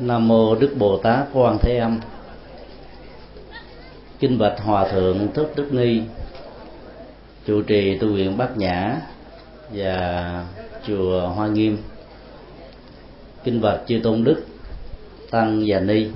[0.00, 2.00] nam mô đức bồ tát quan thế âm.
[4.18, 6.00] Kinh bạch hòa thượng thích đức Ni
[7.46, 8.96] trụ trì tu viện bát nhã
[9.72, 10.44] và
[10.86, 11.78] chùa hoa nghiêm.
[13.44, 14.46] Kinh bạch chư tôn đức,
[15.30, 16.06] tăng và ni.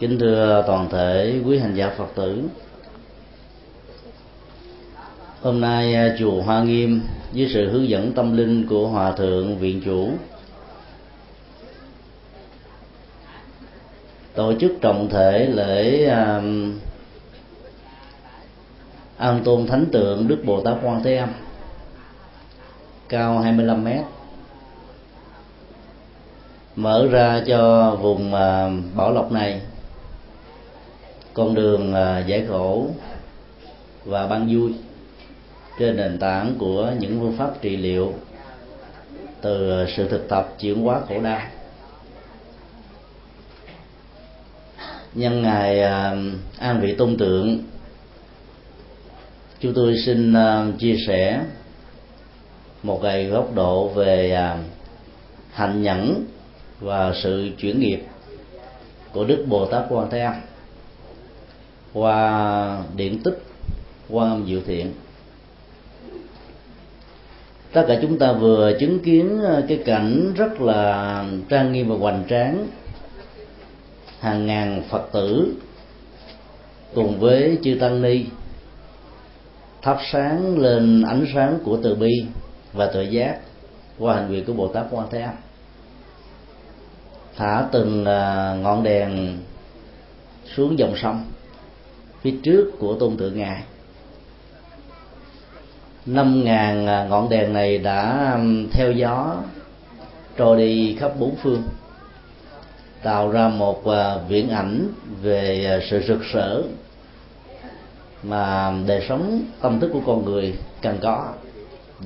[0.00, 2.42] Kính thưa toàn thể quý hành giả phật tử,
[5.42, 7.00] hôm nay chùa hoa nghiêm
[7.34, 10.10] với sự hướng dẫn tâm linh của hòa thượng viện chủ
[14.36, 16.78] tổ chức trọng thể lễ um,
[19.16, 21.28] an tôn thánh tượng đức bồ tát quan thế âm.
[23.08, 24.04] Cao 25 mét.
[26.76, 29.60] Mở ra cho vùng uh, bảo lộc này.
[31.34, 32.86] Con đường uh, giải khổ
[34.04, 34.74] và ban vui
[35.78, 38.12] trên nền tảng của những phương pháp trị liệu
[39.40, 41.40] từ uh, sự thực tập chuyển hóa khổ đau.
[45.16, 46.16] Nhân ngày à,
[46.58, 47.62] an vị tôn tượng,
[49.60, 51.40] chúng tôi xin à, chia sẻ
[52.82, 54.58] một cái góc độ về à,
[55.52, 56.24] hạnh nhẫn
[56.80, 58.02] và sự chuyển nghiệp
[59.12, 60.34] của đức bồ tát quan thế âm
[61.92, 63.42] qua điện tích
[64.08, 64.92] quan âm diệu thiện.
[67.72, 72.24] Tất cả chúng ta vừa chứng kiến cái cảnh rất là trang nghiêm và hoành
[72.28, 72.66] tráng
[74.20, 75.54] hàng ngàn phật tử
[76.94, 78.24] cùng với chư tăng ni
[79.82, 82.26] thắp sáng lên ánh sáng của từ bi
[82.72, 83.38] và tự giác
[83.98, 85.34] qua hành vi của bồ tát quan thế âm.
[87.36, 89.38] Thả từng à, ngọn đèn
[90.56, 91.24] xuống dòng sông
[92.20, 93.62] phía trước của tôn tượng ngài.
[96.06, 98.32] Năm ngàn à, ngọn đèn này đã
[98.72, 99.36] theo gió
[100.36, 101.62] trôi đi khắp bốn phương
[103.02, 104.88] tạo ra một à, viễn ảnh
[105.22, 106.62] về à, sự rực rỡ
[108.22, 111.32] mà đời sống tâm thức của con người cần có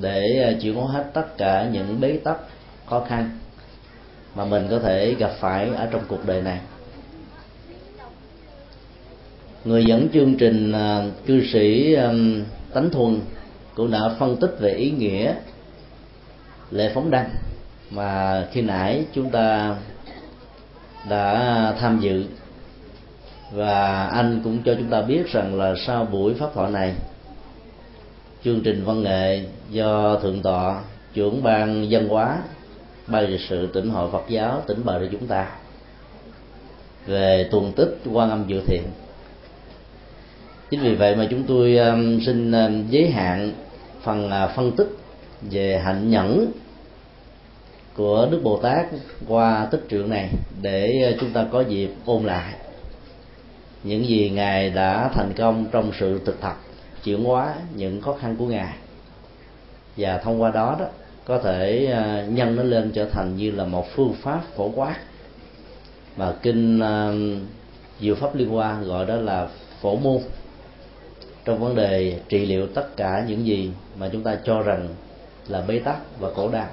[0.01, 2.37] để à, chịu chuyển hết tất cả những bế tắc,
[2.85, 3.37] khó khăn
[4.35, 6.59] mà mình có thể gặp phải ở trong cuộc đời này.
[9.65, 10.73] Người dẫn chương trình
[11.25, 11.95] cư sĩ
[12.73, 13.19] tánh thuần
[13.75, 15.33] cũng đã phân tích về ý nghĩa
[16.71, 17.29] lễ phóng đăng
[17.89, 19.75] mà khi nãy chúng ta
[21.09, 22.25] đã tham dự.
[23.51, 26.93] Và anh cũng cho chúng ta biết rằng là sau buổi pháp thoại này,
[28.43, 30.81] chương trình văn nghệ do thượng tọa,
[31.13, 32.37] trưởng ban dân hóa,
[33.07, 35.47] ban lịch sự tỉnh hội phật giáo tỉnh bờ cho chúng ta
[37.05, 38.81] về tuần tích quan âm dự thiện
[40.71, 43.51] chính vì vậy mà chúng tôi um, xin um, giới hạn
[44.03, 44.97] phần à, phân tích
[45.41, 46.51] về hạnh nhẫn
[47.95, 48.85] của đức bồ tát
[49.27, 50.29] qua tích truyện này
[50.61, 52.53] để ờ, chúng ta có dịp ôn lại
[53.83, 56.57] những gì ngài đã thành công trong sự thực tập,
[57.03, 58.73] chuyển hóa những khó khăn của ngài.
[59.97, 60.85] Và thông qua đó đó,
[61.25, 64.95] có thể ờ, nhân nó lên trở thành như là một phương pháp phổ quát
[66.17, 67.15] mà kinh ờ,
[67.99, 69.47] diệu pháp liên hoa gọi đó là
[69.81, 70.17] phổ môn.
[71.45, 74.87] Trong vấn đề trị liệu tất cả những gì mà chúng ta cho rằng
[75.47, 76.67] là bế tắc và khổ đau.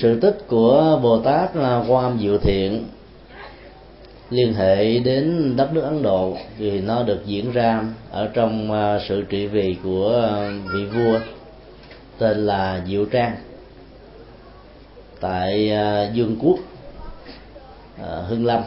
[0.00, 2.84] Sự tích của bồ tát là quan âm diệu thiện
[4.30, 8.98] liên hệ đến đất nước ấn độ vì nó được diễn ra ở trong à,
[9.08, 11.18] sự trị vì của à, vị vua
[12.18, 13.36] tên là diệu trang
[15.20, 16.58] tại à, dương quốc
[18.26, 18.62] hưng lâm,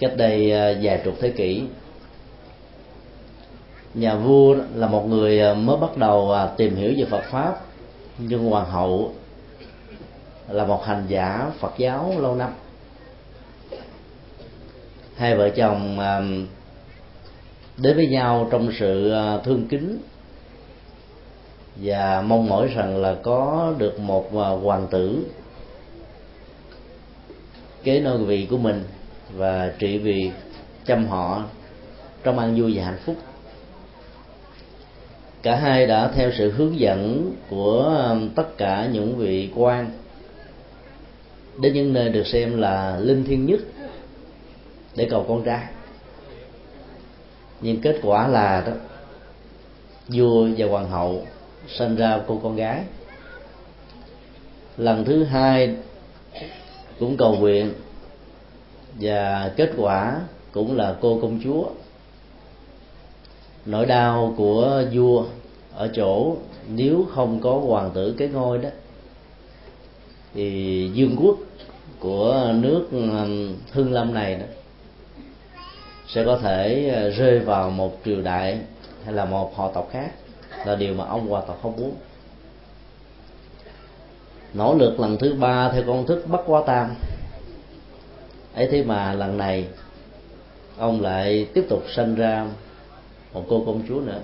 [0.00, 0.50] cách đây
[0.82, 1.62] vài chục thế kỷ.
[3.94, 7.60] Nhà vua là một người mới bắt đầu tìm hiểu về phật pháp
[8.18, 9.12] nhưng hoàng hậu
[10.52, 12.50] là một hành giả phật giáo lâu năm.
[15.16, 16.46] Hai vợ chồng um,
[17.76, 19.98] đến với nhau trong sự uh, thương kính
[21.76, 25.24] và mong mỏi rằng là có được một uh, hoàng tử
[27.82, 28.84] kế nôi vị của mình
[29.32, 30.30] và trị vì
[30.86, 31.44] chăm họ
[32.22, 33.16] trong an vui và hạnh phúc.
[35.42, 39.90] Cả hai đã theo sự hướng dẫn của um, tất cả những vị quan
[41.58, 43.60] đến những nơi được xem là linh thiêng nhất
[44.96, 45.66] để cầu con trai.
[47.60, 48.72] Nhưng kết quả là đó,
[50.08, 51.26] vua và hoàng hậu
[51.68, 52.84] sinh ra cô con gái.
[54.76, 55.76] Lần thứ hai
[56.98, 57.72] cũng cầu nguyện
[59.00, 60.20] và kết quả
[60.52, 61.64] cũng là cô công chúa.
[63.66, 65.24] Nỗi đau của vua
[65.74, 66.36] ở chỗ
[66.68, 68.68] nếu không có hoàng tử cái ngôi đó
[70.34, 71.36] thì dương quốc
[71.98, 72.88] của nước
[73.72, 74.46] hưng lâm này đó
[76.14, 78.58] sẽ có thể ờ, rơi vào một triều đại
[79.04, 80.10] hay là một họ tộc khác
[80.64, 81.94] là điều mà ông hoàn toàn không muốn.
[84.54, 86.94] Nỗ lực lần thứ ba theo công thức bắt quá tam.
[88.54, 89.66] Ấy thế mà lần này,
[90.78, 92.46] ông lại tiếp tục sinh ra
[93.32, 94.20] một cô công chúa nữa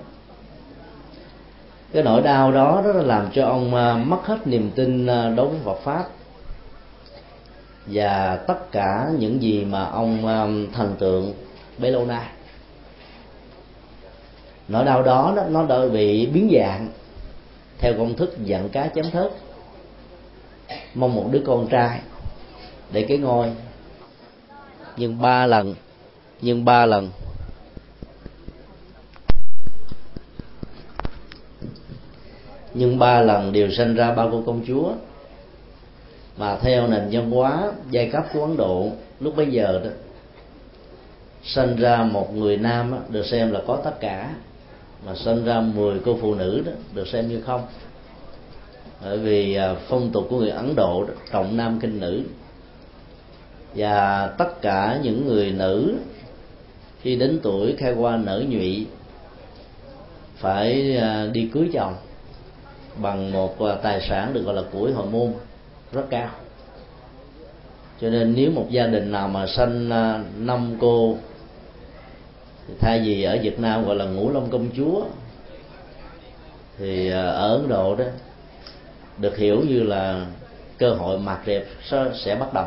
[1.93, 5.47] cái nỗi đau đó đó làm cho ông à, mất hết niềm tin à, đối
[5.47, 6.05] với Phật pháp.
[7.85, 11.33] Và tất cả những gì mà ông à, thần tượng
[11.77, 12.25] bấy lâu nay
[14.67, 16.89] nỗi đau đó, nó đã bị biến dạng
[17.77, 19.31] theo công thức giận cá chấm thớt.
[20.93, 21.99] Mong một đứa con trai
[22.91, 23.51] để cái ngôi.
[24.97, 25.75] Nhưng ba lần
[26.41, 27.09] nhưng ba lần
[32.77, 34.91] nhưng ba lần đều sinh ra ba cô công chúa.
[36.37, 39.89] Mà theo nền văn hóa giai cấp của ấn độ lúc bấy giờ đó
[41.47, 44.35] sinh ra một người nam đó, được xem là có tất cả.
[45.05, 47.61] Mà sinh ra 10 cô phụ nữ đó được xem như không.
[49.03, 52.21] Bởi vì à, phong tục của người ấn độ đó, trọng nam kinh nữ.
[53.75, 55.95] Và tất cả những người nữ
[57.01, 58.87] khi đến tuổi khai qua nở nhụy
[60.37, 61.93] phải à, đi cưới chồng
[63.01, 65.33] bằng một tài sản được gọi là củi hồi môn,
[65.91, 66.29] rất cao.
[68.01, 71.17] Cho nên nếu một gia đình nào mà sanh à, năm cô
[72.79, 75.05] thay vì ở Việt Nam gọi là ngũ long công chúa,
[76.77, 78.05] thì à, ở Ấn Độ đó,
[79.17, 80.25] được hiểu như là
[80.77, 81.65] cơ hội mạt đẹp
[82.13, 82.65] sẽ bắt đầu.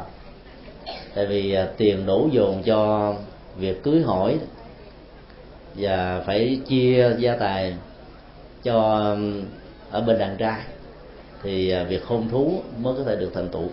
[1.15, 3.15] Tại vì à, tiền đổ dồn cho
[3.57, 4.39] việc cưới hỏi
[5.75, 7.75] và phải chia gia tài
[8.63, 9.17] cho
[9.91, 10.61] ở bên đàn trai,
[11.43, 13.69] thì à, việc hôn thú mới có thể được thành tựu.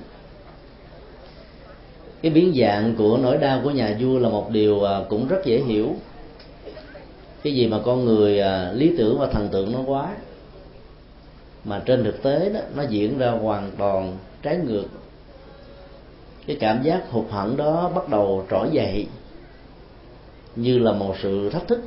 [2.21, 5.45] Cái biến dạng của nỗi đau của nhà vua là một điều à, cũng rất
[5.45, 5.95] dễ hiểu.
[7.43, 10.15] Cái gì mà con người à, lý tưởng và thần tượng nó quá,
[11.63, 14.85] mà trên thực tế đó, nó diễn ra hoàn toàn trái ngược.
[16.47, 19.07] Cái cảm giác hụt hẫng đó bắt đầu trỗi dậy,
[20.55, 21.81] như là một sự thách thức.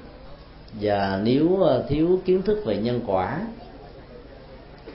[0.81, 3.41] Và nếu thiếu kiến thức về nhân quả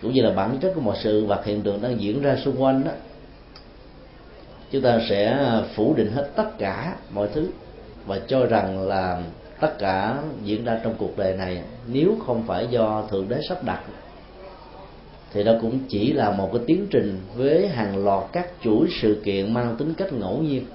[0.01, 2.61] cũng như là bản chất của mọi sự và hiện tượng đang diễn ra xung
[2.61, 2.91] quanh đó.
[4.71, 5.37] Chúng ta sẽ
[5.75, 7.47] phủ định hết tất cả mọi thứ
[8.05, 9.21] và cho rằng là
[9.59, 13.63] tất cả diễn ra trong cuộc đời này nếu không phải do thượng đế sắp
[13.63, 13.79] đặt.
[15.33, 19.21] Thì đó cũng chỉ là một cái tiến trình với hàng loạt các chuỗi sự
[19.25, 20.65] kiện mang tính cách ngẫu nhiên.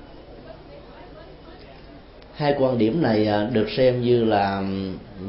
[2.35, 4.63] Hai quan điểm này à, được xem như là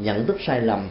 [0.02, 0.90] nhận thức sai lầm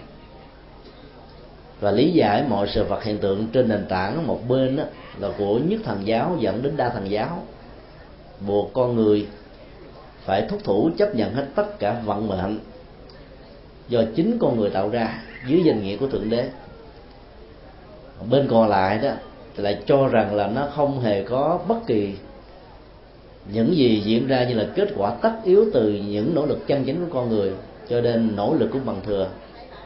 [1.80, 4.84] và lý giải mọi sự vật hiện tượng trên nền tảng một bên đó
[5.18, 7.42] là của nhất thần giáo dẫn đến đa thần giáo.
[8.46, 9.26] Buộc con người
[10.24, 12.58] phải thúc thủ chấp nhận hết tất cả vận mệnh
[13.88, 16.48] do chính con người tạo ra dưới danh nghĩa của thượng đế.
[18.30, 19.10] Bên còn lại đó,
[19.56, 22.14] thì lại cho rằng là nó không hề có bất kỳ
[23.52, 26.84] những gì diễn ra như là kết quả tất yếu từ những nỗ lực chân
[26.84, 27.52] chính của con người,
[27.88, 29.28] cho nên nỗ lực cũng bằng thừa,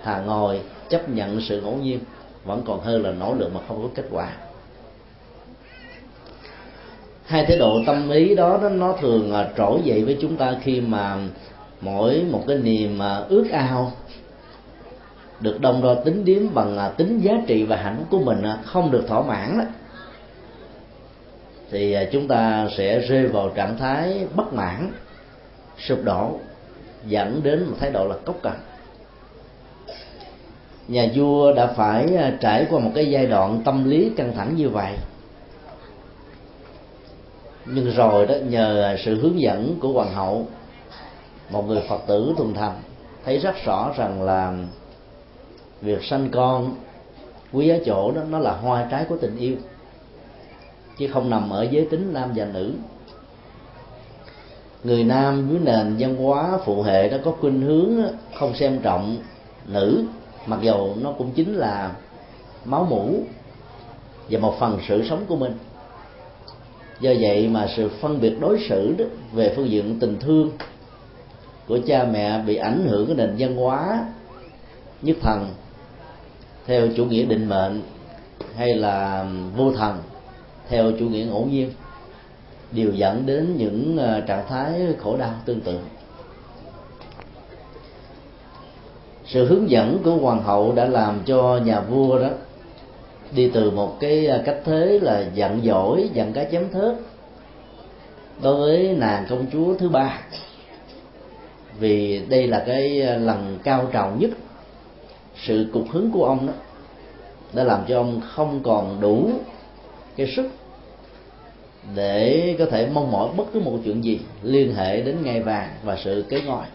[0.02, 2.01] thà ngồi chấp nhận sự ngẫu nhiên
[2.45, 4.33] vẫn còn hơn là nỗ lực mà không có kết quả.
[7.25, 10.57] Hai thái độ tâm lý đó nó, nó thường à, trỗi dậy với chúng ta
[10.62, 11.17] khi mà
[11.81, 13.93] mỗi một cái niềm à, ước ao
[15.41, 18.43] được đông đo tính điếm bằng à, tính giá trị và hạnh phúc của mình
[18.64, 19.64] không được thỏa mãn đó.
[21.71, 24.93] Thì chúng ta sẽ rơi vào trạng thái bất mãn
[25.79, 26.38] sụp đổ
[27.07, 28.57] dẫn đến một thái độ là cốc cằn
[30.88, 34.57] nhà vua đã phải à, trải qua một cái giai đoạn tâm lý căng thẳng
[34.57, 34.93] như vậy.
[37.67, 40.47] Nhưng rồi đó, nhờ sự hướng dẫn của hoàng hậu,
[41.50, 42.76] một người phật tử thuần thành,
[43.25, 44.55] thấy rất rõ rằng là
[45.81, 46.75] việc sanh con
[47.53, 49.57] quý ở chỗ đó, nó là hoa trái của tình yêu,
[50.99, 52.73] chứ không nằm ở giới tính nam và nữ.
[54.85, 57.91] Người nam dưới nền văn hóa phụ hệ đó có khuynh hướng
[58.35, 59.17] không xem trọng
[59.67, 60.05] nữ
[60.47, 61.93] mặc dầu nó cũng chính là
[62.65, 63.23] máu mủ
[64.31, 65.53] và một phần sự sống của mình.
[67.01, 70.51] Do vậy mà sự phân biệt đối xử đó về phương diện tình thương
[71.69, 74.07] của cha mẹ bị ảnh hưởng cái nền văn hóa,
[75.03, 75.51] nhất thần,
[76.67, 77.83] theo chủ nghĩa định mệnh
[78.57, 79.99] hay là vô thần,
[80.69, 81.71] theo chủ nghĩa ngẫu nhiên,
[82.73, 85.79] đều dẫn đến những ờ, trạng thái khổ đau tương tự.
[89.26, 92.28] Sự hướng dẫn của hoàng hậu đã làm cho nhà vua đó
[93.35, 96.95] đi từ một cái à, cách thế là giận dỗi, giận cá chém thớt
[98.43, 100.21] đối với nàng công chúa thứ ba
[101.78, 104.31] vì đây là cái à, lần cao trào nhất
[105.47, 106.52] sự cục hứng của ông đó
[107.52, 109.31] đã làm cho ông không còn đủ
[110.16, 110.49] cái sức
[111.95, 115.69] để có thể mong mỏi bất cứ một chuyện gì liên hệ đến ngai vàng
[115.85, 116.69] và sự kế ngoại.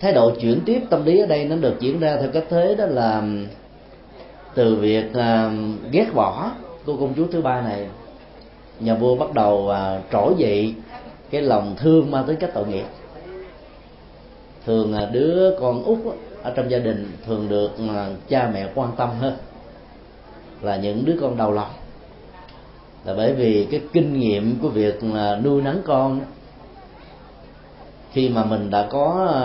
[0.00, 2.74] Thái độ chuyển tiếp tâm lý ở đây nó được diễn ra theo cách thế
[2.78, 3.22] đó là
[4.54, 5.52] từ việc uh,
[5.92, 6.50] ghét bỏ
[6.86, 7.86] cô công chúa thứ ba này.
[8.80, 10.74] Nhà vua bắt đầu à, uh, trỗi dậy
[11.30, 12.84] cái lòng thương mang tới cách tội nghiệp.
[14.66, 15.98] Thường uh, đứa con út
[16.42, 19.34] ở trong gia đình thường được uh, cha mẹ quan tâm hơn
[20.62, 21.70] là những đứa con đầu lòng.
[23.04, 26.20] Là bởi vì cái kinh nghiệm của việc uh, nuôi nấng con
[28.12, 29.36] khi mà mình đã có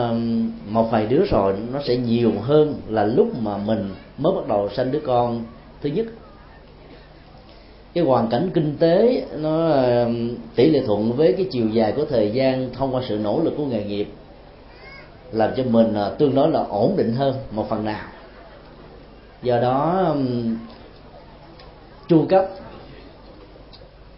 [0.70, 4.70] một vài đứa rồi, nó sẽ nhiều hơn là lúc mà mình mới bắt đầu
[4.70, 5.44] sanh đứa con
[5.82, 6.06] thứ nhất.
[7.94, 9.76] Cái hoàn cảnh kinh tế nó
[10.56, 13.54] tỷ lệ thuận với cái chiều dài của thời gian thông qua sự nỗ lực
[13.58, 14.08] của nghề nghiệp
[15.32, 18.06] làm cho mình ờ, tương đối là ổn định hơn một phần nào.
[19.44, 20.16] Do đó
[22.08, 22.46] chu cấp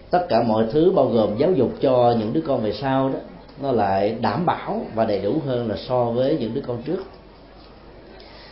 [0.09, 3.19] tất cả mọi thứ bao gồm giáo dục cho những đứa con về sau đó
[3.61, 7.03] nó lại đảm bảo và đầy đủ hơn là so với những đứa con trước.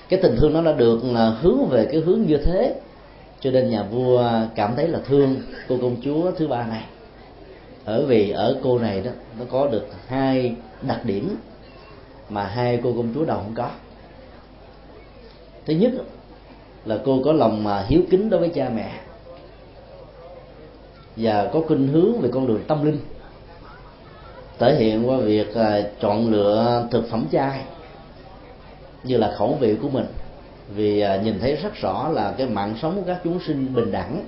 [0.09, 2.75] Cái tình thương nó đã được à, hướng về cái hướng như thế,
[3.39, 5.35] cho nên nhà vua cảm thấy là thương
[5.69, 6.83] cô công chúa thứ ba này.
[7.85, 11.35] Ở vì ở cô này đó, nó có được hai đặc điểm
[12.29, 13.69] mà hai cô công chúa đầu không có.
[15.65, 15.91] Thứ nhất
[16.85, 18.91] là cô có lòng mà hiếu kính đối với cha mẹ
[21.15, 22.99] và có khuynh hướng về con đường tâm linh
[24.59, 27.59] thể hiện qua việc à, chọn lựa thực phẩm chay
[29.03, 30.05] như là khẩu vị của mình.
[30.75, 33.91] Vì à, nhìn thấy rất rõ là cái mạng sống của các chúng sinh bình
[33.91, 34.25] đẳng.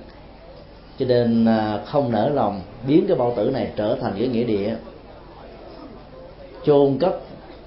[0.98, 4.44] Cho nên à, không nỡ lòng biến cái bao tử này trở thành cái nghĩa
[4.44, 4.74] địa.
[6.64, 7.20] Chôn cất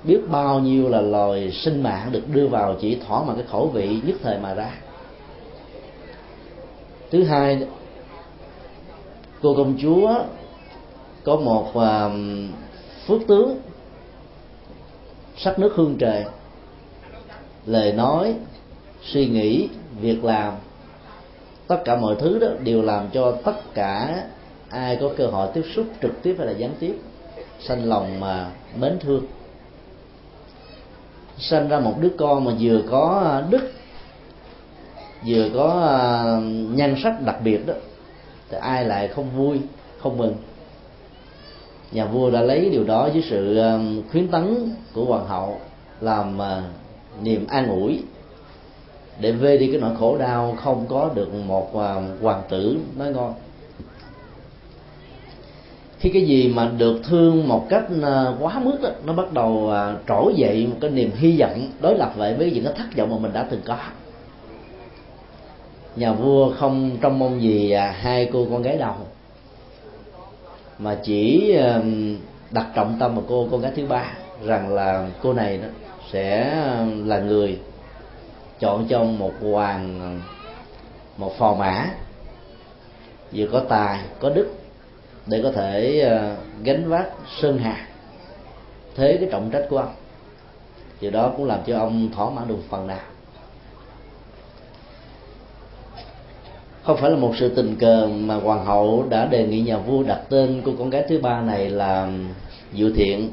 [0.04, 3.68] biết bao nhiêu là loài sinh mạng được đưa vào chỉ thỏa mãn cái khẩu
[3.68, 4.72] vị nhất thời mà ra.
[7.12, 7.68] Thứ hai,
[9.42, 10.14] cô công chúa
[11.24, 12.12] có một uh,
[13.08, 13.60] phước tướng
[15.38, 16.26] sắc nước hương trời
[17.66, 18.36] lời nói
[19.04, 19.70] suy nghĩ
[20.02, 20.54] việc làm.
[21.68, 24.24] Tất cả mọi thứ đó đều làm cho tất cả
[24.70, 26.96] ai có cơ hội tiếp xúc trực tiếp hay là gián tiếp
[27.60, 29.26] sanh lòng mà mến thương.
[31.38, 33.72] Sanh ra một đứa con mà vừa có đức
[35.26, 36.24] vừa có à,
[36.76, 37.74] nhan sắc đặc biệt đó
[38.50, 39.60] thì ai lại không vui
[40.00, 40.36] không mừng?
[41.92, 45.60] Nhà vua đã lấy điều đó dưới sự um, khuyến tấn của hoàng hậu
[46.02, 46.64] làm uh,
[47.24, 48.04] niềm an ủi.
[49.20, 53.14] Để vê đi cái nỗi khổ đau không có được một uh, hoàng tử nói
[53.14, 53.34] ngon.
[56.00, 59.72] Khi cái gì mà được thương một cách uh, quá mức đó, nó bắt đầu
[60.08, 63.10] trỗi dậy một cái niềm hy vọng đối lập lại với những cái thất vọng
[63.10, 63.78] mà mình đã từng có.
[65.96, 68.96] Nhà vua không trông mong gì hai cô con gái đầu
[70.82, 71.56] mà chỉ
[72.52, 75.68] đặt trọng tâm vào cô con gái thứ ba, rằng là cô này đó
[76.12, 76.56] sẽ
[77.06, 77.60] là người
[78.60, 80.20] chọn cho một hoàng,
[81.18, 81.90] một phò mã.
[83.32, 84.50] Vừa có tài, có đức,
[85.26, 87.08] để có thể ờ, gánh vác
[87.42, 87.88] sơn hà,
[88.96, 89.94] thế cái trọng trách của ông.
[91.02, 93.11] Điều đó cũng làm cho ông thỏa mãn được phần nào.
[96.84, 100.04] Không phải là một sự tình cờ mà hoàng hậu đã đề nghị nhà vua
[100.04, 102.12] đặt tên của con gái thứ ba này là
[102.74, 103.30] diệu thiện.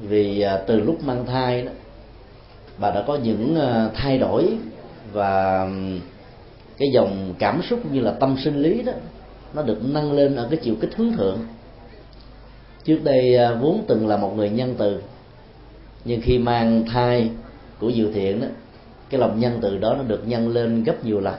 [0.00, 1.72] Vì à, từ lúc mang thai đó,
[2.78, 4.48] bà đã có những à, thay đổi
[5.12, 5.68] và
[6.78, 8.92] cái dòng cảm xúc như là tâm sinh lý đó,
[9.54, 11.38] nó được nâng lên ở cái chiều kích hướng thượng.
[12.84, 15.02] Trước đây à, vốn từng là một người nhân từ,
[16.04, 17.30] nhưng khi mang thai
[17.80, 18.46] của diệu thiện đó,
[19.10, 21.34] cái lòng nhân từ đó nó được nhân lên gấp nhiều lần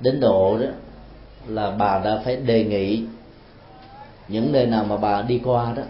[0.00, 0.66] đến độ đó
[1.46, 3.02] là bà đã phải đề nghị
[4.28, 5.82] những nơi nào mà bà đi qua đó,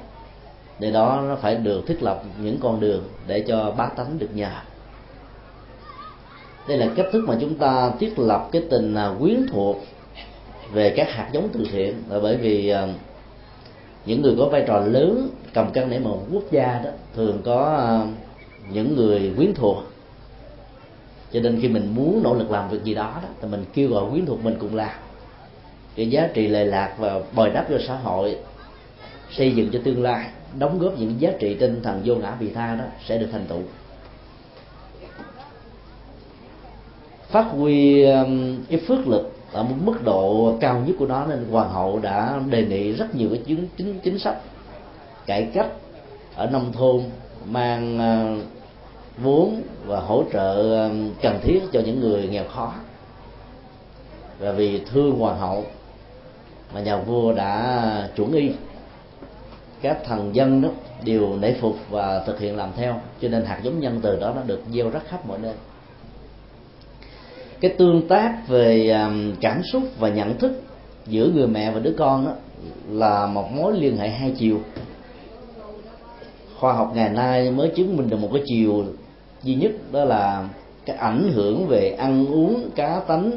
[0.79, 4.35] để đó nó phải được thiết lập những con đường để cho bá tánh được
[4.35, 4.65] nhà.
[6.69, 9.77] đây là cách thức mà chúng ta thiết lập cái tình à, quyến thuộc
[10.73, 12.87] về các hạt giống từ thiện là bởi vì à,
[14.07, 17.77] những người có vai trò lớn cầm cân để một quốc gia đó thường có
[17.79, 18.07] à,
[18.73, 19.77] những người quyến thuộc
[21.35, 23.89] cho nên khi mình muốn nỗ lực làm việc gì đó đó, thì mình kêu
[23.89, 24.91] gọi quyến thuộc mình cùng làm.
[25.97, 28.37] Cái giá trị lệ lạc và bồi đắp cho xã hội,
[29.31, 30.27] xây dựng cho tương lai,
[30.59, 33.47] đóng góp những giá trị tinh thần vô ngã vị tha đó sẽ được thành
[33.47, 33.63] tựu.
[37.31, 41.47] Phát huy um, cái phước lực ở một mức độ cao nhất của nó nên
[41.51, 44.37] hoàng hậu đã đề nghị rất nhiều cái chính chính chính sách
[45.27, 45.69] cải cách
[46.35, 47.03] ở nông thôn,
[47.47, 48.45] mang uh,
[49.19, 52.75] vốn và hỗ trợ um, cần thiết cho những người nghèo khó.
[54.39, 55.65] Và vì thương hoàng hậu
[56.75, 58.51] mà nhà vua đã chuẩn y
[59.83, 60.69] các thần dân đó
[61.05, 63.01] đều nể phục và thực hiện làm theo.
[63.21, 65.55] Cho nên hạt giống nhân từ đó nó được gieo rất khắp mọi nơi.
[67.61, 70.63] Cái tương tác về um, cảm xúc và nhận thức
[71.07, 72.33] giữa người mẹ và đứa con đó
[72.89, 74.61] là một mối liên hệ hai chiều.
[76.59, 78.85] Khoa học ngày nay mới chứng minh được một cái chiều
[79.45, 80.49] duy nhất đó là
[80.87, 83.31] cái ảnh hưởng về ăn uống, cá tánh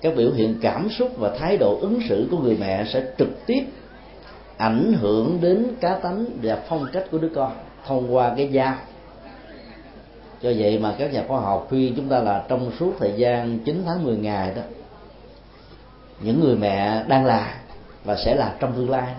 [0.00, 3.46] các biểu hiện cảm xúc và thái độ ứng xử của người mẹ sẽ trực
[3.46, 3.64] tiếp
[4.56, 7.52] ảnh hưởng đến cá tánh và phong cách của đứa con
[7.86, 8.78] thông qua cái da.
[10.42, 13.58] Cho vậy mà các nhà khoa học khuyên chúng ta là trong suốt thời gian
[13.58, 14.62] 9 tháng 10 ngày đó,
[16.20, 17.60] những người mẹ đang là
[18.04, 19.14] và sẽ là trong tương lai,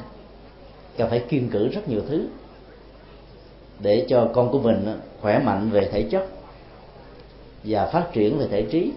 [0.98, 2.27] cần phải kiên cử rất nhiều thứ
[3.79, 6.27] để cho con của mình khỏe mạnh về thể chất
[7.63, 8.93] và phát triển về thể trí.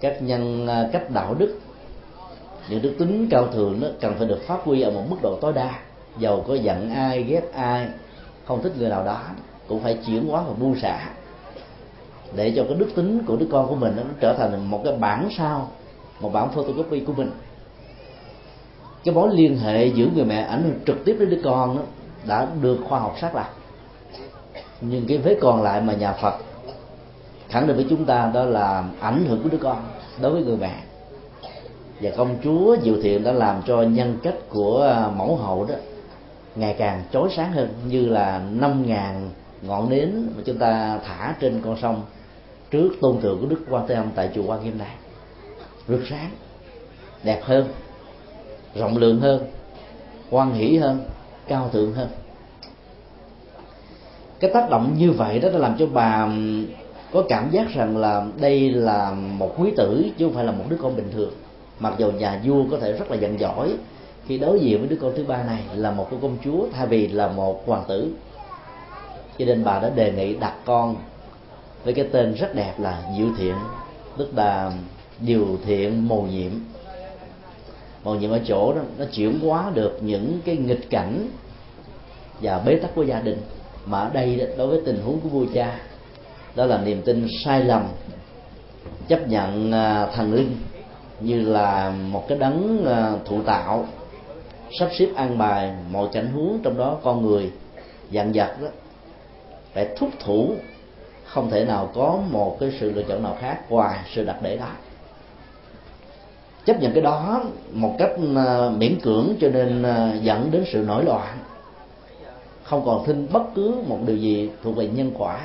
[0.00, 1.58] Các nhân à, cách đạo đức
[2.68, 5.38] những đức tính cao thượng nó cần phải được phát huy ở một mức độ
[5.40, 5.78] tối đa.
[6.18, 7.88] Giàu có giận ai ghét ai
[8.44, 9.20] không thích người nào đó
[9.68, 11.10] cũng phải chuyển hóa và buông xả
[12.36, 14.96] để cho cái đức tính của đứa con của mình nó trở thành một cái
[14.96, 15.70] bản sao
[16.20, 17.30] một bản photocopy của mình.
[19.04, 21.82] Cái mối liên hệ giữa người mẹ ảnh hưởng trực tiếp đến đứa con đó,
[22.26, 23.48] đã được khoa học xác lập
[24.88, 26.34] nhưng cái vế còn lại mà nhà Phật
[27.48, 29.76] khẳng định với chúng ta đó là ảnh hưởng của đứa con
[30.20, 30.82] đối với người mẹ.
[32.00, 35.74] Và công chúa diệu thiện đã làm cho nhân cách của à, mẫu hậu đó
[36.56, 39.30] ngày càng chói sáng hơn, như là năm ngàn
[39.62, 42.02] ngọn nến mà chúng ta thả trên con sông
[42.70, 44.94] trước tôn tượng của đức quan thế âm tại chùa quan nghiêm này
[45.88, 46.30] rực sáng,
[47.22, 47.68] đẹp hơn,
[48.74, 49.46] rộng lượng hơn
[50.30, 51.00] quan hỷ hơn,
[51.48, 52.08] cao thượng hơn
[54.44, 56.28] cái tác động như vậy đó đã làm cho bà
[57.12, 60.64] có cảm giác rằng là đây là một quý tử chứ không phải là một
[60.68, 61.32] đứa con bình thường.
[61.80, 63.74] Mặc dù nhà vua có thể rất là giận dỗi
[64.26, 66.86] khi đối diện với đứa con thứ ba này là một cô công chúa thay
[66.86, 68.12] vì là một hoàng tử.
[69.38, 70.96] Cho nên bà đã đề nghị đặt con
[71.84, 73.54] với cái tên rất đẹp là diệu thiện,
[74.16, 74.72] tức là
[75.20, 76.50] điều thiện mầu nhiệm.
[78.04, 81.28] Mầu nhiệm ở chỗ đó, nó chuyển hóa được những cái nghịch cảnh
[82.40, 83.38] và bế tắc của gia đình
[83.86, 85.78] mà ở đây đối với tình huống của vua cha,
[86.54, 87.88] đó là niềm tin sai lầm,
[89.08, 90.56] chấp nhận à, thần linh
[91.20, 93.86] như là một cái đấng à, thụ tạo,
[94.78, 97.50] sắp xếp an bài mọi cảnh huống trong đó con người
[98.10, 98.68] dặn vặt đó
[99.74, 100.54] phải thúc thủ
[101.24, 104.56] không thể nào có một cái sự lựa chọn nào khác ngoài sự đặt để
[104.56, 104.68] đó.
[106.66, 109.84] Chấp nhận cái đó một cách à, miễn cưỡng cho nên
[110.22, 111.38] dẫn đến sự nổi loạn
[112.64, 115.40] không còn tin bất cứ một điều gì thuộc về nhân quả.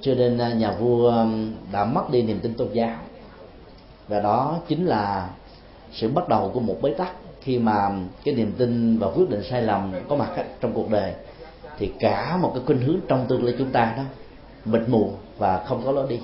[0.00, 1.24] Cho nên à, nhà vua
[1.72, 2.96] đã mất đi niềm tin tôn giáo.
[4.08, 5.28] Và đó chính là
[5.92, 7.12] sự bắt đầu của một bế tắc.
[7.40, 7.90] Khi mà
[8.24, 11.12] cái niềm tin và quyết định sai lầm có mặt trong cuộc đời,
[11.78, 14.02] thì cả một cái khuynh hướng trong tương lai chúng ta đó
[14.64, 16.20] mịt mù và không có lối đi.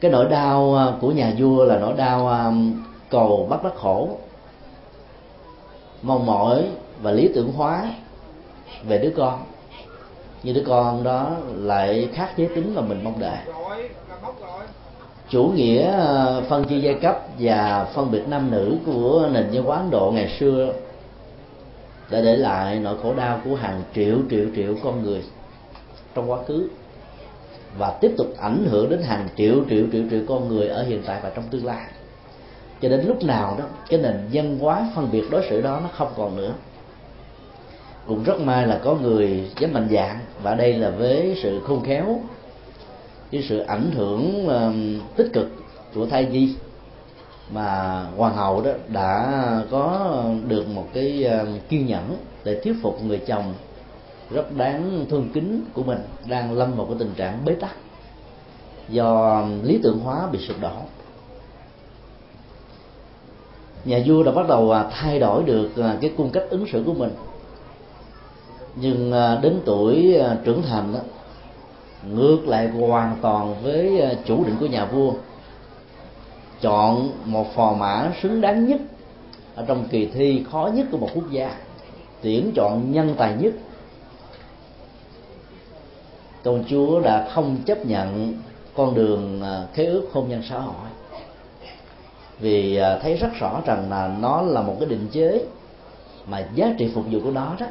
[0.00, 2.52] Cái nỗi đau à, của nhà vua là nỗi đau
[3.10, 4.18] cầu bắt đắc khổ.
[6.02, 6.68] Mong mỏi
[7.02, 7.92] và lý tưởng hóa
[8.88, 9.44] về đứa con.
[10.42, 13.38] Như đứa con đó lại khác giới tính mà mình mong đợi.
[15.28, 19.64] Chủ nghĩa ờ, phân chia giai cấp và phân biệt nam nữ của nền văn
[19.64, 20.72] hóa Ấn Độ ngày xưa
[22.10, 25.22] đã để lại nỗi khổ đau của hàng triệu triệu triệu con người
[26.14, 26.68] trong quá khứ
[27.78, 31.02] và tiếp tục ảnh hưởng đến hàng triệu triệu triệu triệu con người ở hiện
[31.06, 31.86] tại và trong tương lai.
[32.80, 35.88] Cho đến lúc nào đó, cái nền văn hóa phân biệt đối xử đó nó
[35.92, 36.52] không còn nữa
[38.06, 41.84] cũng rất may là có người dám mạnh dạng và đây là với sự khôn
[41.84, 42.20] khéo
[43.32, 45.52] với sự ảnh hưởng uh, tích cực
[45.94, 46.54] của thai nhi
[47.52, 53.02] mà hoàng hậu đó đã có được một cái uh, kiên nhẫn để thuyết phục
[53.02, 53.54] người chồng
[54.30, 57.76] rất đáng thương kính của mình đang lâm vào cái tình trạng bế tắc
[58.88, 60.76] do lý tưởng hóa bị sụp đổ.
[63.84, 66.82] Nhà vua đã bắt đầu à, thay đổi được à, cái cung cách ứng xử
[66.86, 67.10] của mình
[68.76, 71.00] nhưng à, đến tuổi à, trưởng thành đó,
[72.10, 75.12] ngược lại hoàn toàn với à, chủ định của nhà vua,
[76.60, 78.80] chọn một phò mã xứng đáng nhất
[79.54, 81.54] ở trong kỳ thi khó nhất của một quốc gia,
[82.22, 83.52] tuyển chọn nhân tài nhất.
[86.44, 88.38] Công chúa đã không chấp nhận
[88.74, 89.42] con đường
[89.74, 90.74] khế ước hôn nhân xã hội,
[92.40, 95.44] vì thấy rất rõ rằng là nó là một cái định chế
[96.26, 97.66] mà giá trị phục vụ của nó đó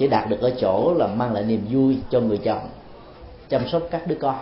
[0.00, 2.68] chỉ đạt được ở chỗ là mang lại niềm vui cho người chồng,
[3.48, 4.36] chăm sóc các đứa con.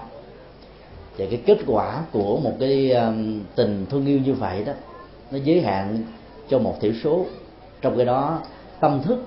[1.16, 4.72] Thì cái kết quả của một cái um, tình thương yêu như vậy đó,
[5.30, 6.04] nó giới hạn
[6.48, 7.26] cho một thiểu số.
[7.80, 8.40] Trong cái đó,
[8.80, 9.24] tâm thức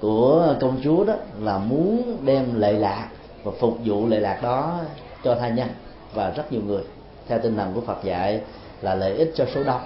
[0.00, 3.08] của công chúa đó là muốn đem lệ lạc
[3.42, 4.80] và phục vụ lệ lạc đó
[5.24, 5.68] cho thai nhân
[6.14, 6.82] và rất nhiều người.
[7.28, 8.40] Theo tinh thần của Phật dạy
[8.82, 9.80] là lợi ích cho số đông,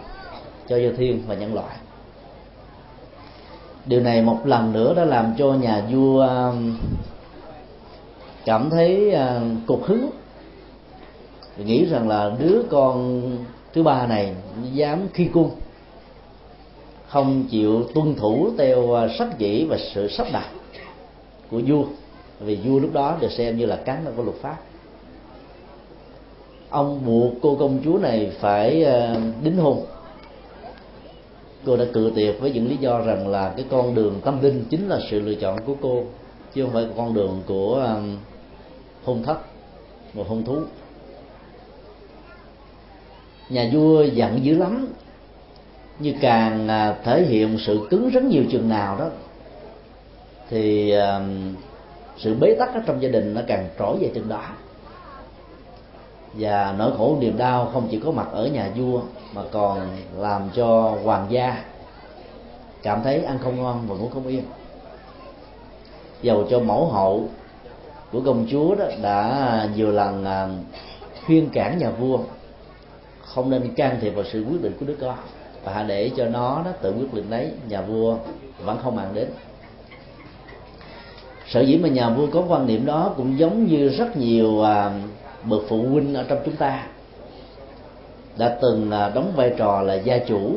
[0.69, 1.77] cho vô thiên và nhân loại
[3.87, 6.77] điều này một lần nữa đã làm cho nhà vua um,
[8.45, 10.11] cảm thấy um, cục hứng.
[11.57, 13.23] Nghĩ rằng là đứa con
[13.73, 14.35] thứ ba này
[14.73, 15.51] dám khi cung
[17.09, 20.47] không chịu tuân thủ theo uh, sách sắc dĩ và sự sắp đặt
[21.51, 21.85] của vua.
[22.41, 24.57] Vì vua lúc đó được xem như là cán của luật pháp.
[26.71, 29.85] Ông buộc cô công chúa này phải uh, đính hôn
[31.65, 34.65] cô đã cự tuyệt với những lý do rằng là cái con đường tâm linh
[34.71, 36.05] chính là sự lựa chọn của cô,
[36.55, 38.17] chứ không phải con đường của um,
[39.05, 39.39] hôn thất
[40.15, 40.57] và hôn thú.
[43.49, 44.89] Nhà vua giận dữ lắm,
[45.99, 49.09] như càng à, thể hiện sự cứng rắn nhiều chừng nào đó,
[50.51, 51.55] thì um,
[52.19, 54.45] sự bế tắc ở trong gia đình nó càng trỗi về chừng đó
[56.33, 59.01] và nỗi khổ niềm đau không chỉ có mặt ở nhà vua,
[59.35, 59.79] mà còn
[60.17, 61.65] làm cho hoàng gia
[62.83, 64.43] cảm thấy ăn không ngon và ngủ không yên.
[66.23, 67.29] Dầu cho mẫu hậu
[68.13, 70.49] của công chúa đó đã nhiều lần à,
[71.27, 72.19] khuyên cản nhà vua
[73.25, 75.15] không nên can thiệp vào sự quyết định của đứa con
[75.65, 78.17] và hãy để cho nó nó tự quyết định lấy nhà vua
[78.65, 79.29] vẫn không màng đến.
[81.49, 84.91] Sở dĩ mà nhà vua có quan niệm đó cũng giống như rất nhiều à,
[85.45, 86.87] bậc phụ huynh ở trong chúng ta
[88.39, 90.57] đã từng là đóng vai trò là gia chủ,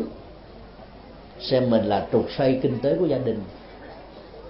[1.39, 3.39] xem mình là trục xoay kinh tế của gia đình,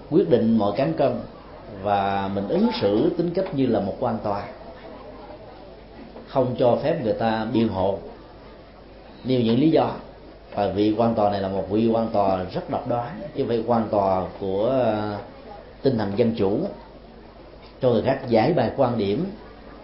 [0.10, 1.20] quyết định mọi cán cân
[1.84, 4.44] và mình ứng xử tính cách như là một quan tòa.
[6.28, 7.98] Không cho phép người ta biện hộ.
[9.24, 9.92] Nêu những lý do,
[10.56, 13.64] và vị quan tòa này là một vị quan tòa rất độc đoán chứ vậy
[13.68, 15.18] quan tòa của à,
[15.82, 16.60] tinh thần dân chủ,
[17.82, 19.26] cho người khác giải bài quan điểm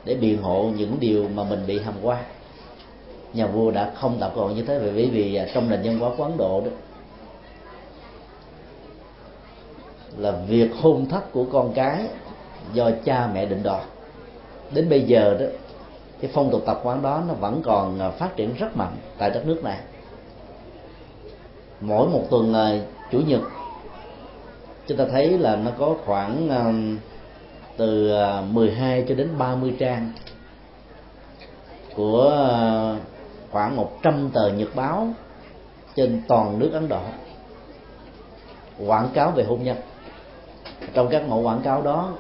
[0.10, 2.22] để biện hộ những điều mà mình bị hầm qua.
[3.34, 6.12] Nhà vua đã không tập còn như thế bởi vì à, trong nền văn hóa
[6.18, 6.72] của ấn độ đó
[10.18, 12.08] là việc hôn thất của con cái
[12.74, 13.84] do cha mẹ định đoạt.
[14.72, 15.46] Đến bây giờ đó,
[16.22, 19.30] cái phong tục tập quán đó nó vẫn còn à, phát triển rất mạnh tại
[19.30, 19.80] đất nước này.
[21.82, 22.80] Mỗi một tuần là
[23.12, 23.42] chủ nhật,
[24.88, 26.74] chúng ta thấy là nó có khoảng à,
[27.80, 30.12] từ à, 12 cho đến 30 trang
[31.96, 32.60] của à,
[33.52, 35.08] khoảng 100 tờ nhật báo
[35.96, 37.02] trên toàn nước Ấn Độ
[38.88, 39.78] quảng cáo về hôn nhân.
[40.94, 42.14] Trong các mẫu quảng cáo đó,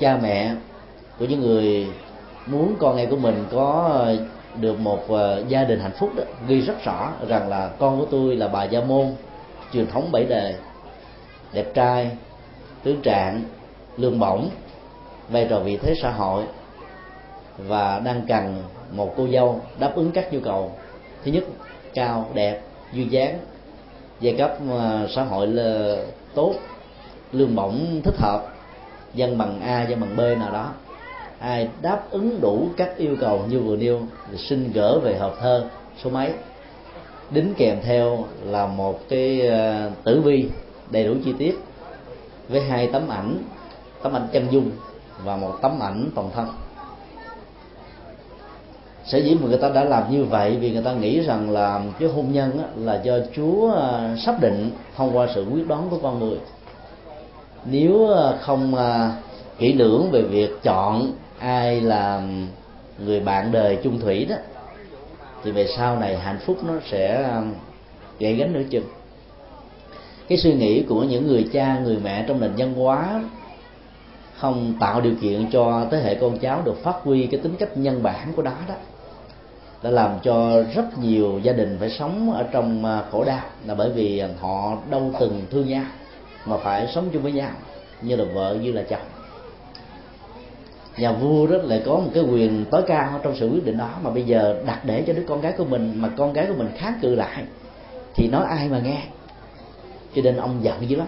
[0.00, 0.54] cha mẹ
[1.18, 1.86] của những người
[2.46, 4.04] muốn con em của mình có
[4.60, 8.06] được một à, gia đình hạnh phúc đó, ghi rất rõ rằng là con của
[8.10, 9.14] tôi là bà gia môn,
[9.72, 10.54] truyền thống bảy đề,
[11.52, 12.10] đẹp trai,
[12.82, 13.42] tướng trạng
[13.98, 14.50] lương bổng,
[15.28, 16.44] vai trò vị thế xã hội
[17.58, 20.72] và đang cần một cô dâu đáp ứng các nhu cầu.
[21.24, 21.44] Thứ nhất,
[21.94, 23.38] cao, đẹp, duyên dáng,
[24.20, 25.96] giai cấp ờ, xã hội là
[26.34, 26.54] tốt,
[27.32, 28.42] lương bổng thích hợp,
[29.14, 30.72] dân bằng a, dân bằng b nào đó.
[31.38, 35.36] Ai đáp ứng đủ các yêu cầu như vừa nêu thì xin gỡ về hộp
[35.40, 35.64] thơ
[36.02, 36.32] số mấy.
[37.30, 40.48] Đính kèm theo là một cái ờ, tử vi
[40.90, 41.58] đầy đủ chi tiết
[42.48, 43.38] với hai tấm ảnh
[44.02, 44.70] tấm ảnh chân dung
[45.24, 46.48] và một tấm ảnh toàn thân.
[49.04, 51.82] Sở dĩ mà người ta đã làm như vậy vì người ta nghĩ rằng là
[51.98, 55.98] cái hôn nhân là do chúa à, sắp định thông qua sự quyết đoán của
[56.02, 56.38] con người.
[57.64, 59.12] Nếu à, không à,
[59.58, 62.22] kỹ lưỡng về việc chọn ai là
[62.98, 64.36] người bạn đời chung thủy đó,
[65.44, 67.32] thì về sau này hạnh phúc nó sẽ
[68.18, 68.84] gãy gánh nửa chừng.
[70.28, 73.22] Cái suy nghĩ của những người cha, người mẹ trong nền văn hóa
[74.38, 77.76] không tạo điều kiện cho thế hệ con cháu được phát huy cái tính cách
[77.76, 78.74] nhân bản của đó đó.
[79.82, 83.74] Đã làm cho rất nhiều gia đình phải sống ở trong à, khổ đau là
[83.74, 85.84] bởi vì họ đâu từng thương nhau
[86.44, 87.50] mà phải sống chung với nhau,
[88.02, 89.00] như là vợ, như là chồng.
[90.96, 93.90] Nhà vua đó lại có một cái quyền tối cao trong sự quyết định đó,
[94.02, 96.54] mà bây giờ đặt để cho đứa con gái của mình mà con gái của
[96.58, 97.44] mình kháng cự lại
[98.14, 99.02] thì nói ai mà nghe.
[100.14, 101.06] Cho nên ông giận dữ lắm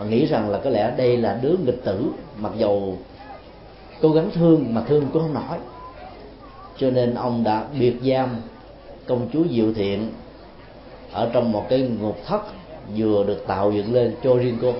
[0.00, 2.04] và nghĩ rằng là có lẽ đây là đứa nghịch tử
[2.38, 2.98] mặc dầu
[4.02, 5.58] cố gắng thương mà thương cũng không nổi.
[6.78, 8.36] Cho nên ông đã biệt giam
[9.06, 10.12] công chúa diệu thiện
[11.12, 12.42] ở trong một cái ngục thất
[12.96, 14.72] vừa được tạo dựng lên cho riêng cô.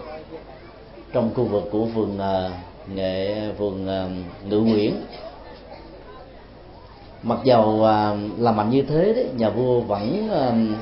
[1.13, 2.53] Trong khu vực của phường uh,
[2.95, 4.11] nghệ phường uh,
[4.49, 4.95] ngự nguyễn.
[7.23, 10.79] Mặc dầu uh, làm mạnh như thế đấy nhà vua vẫn uh,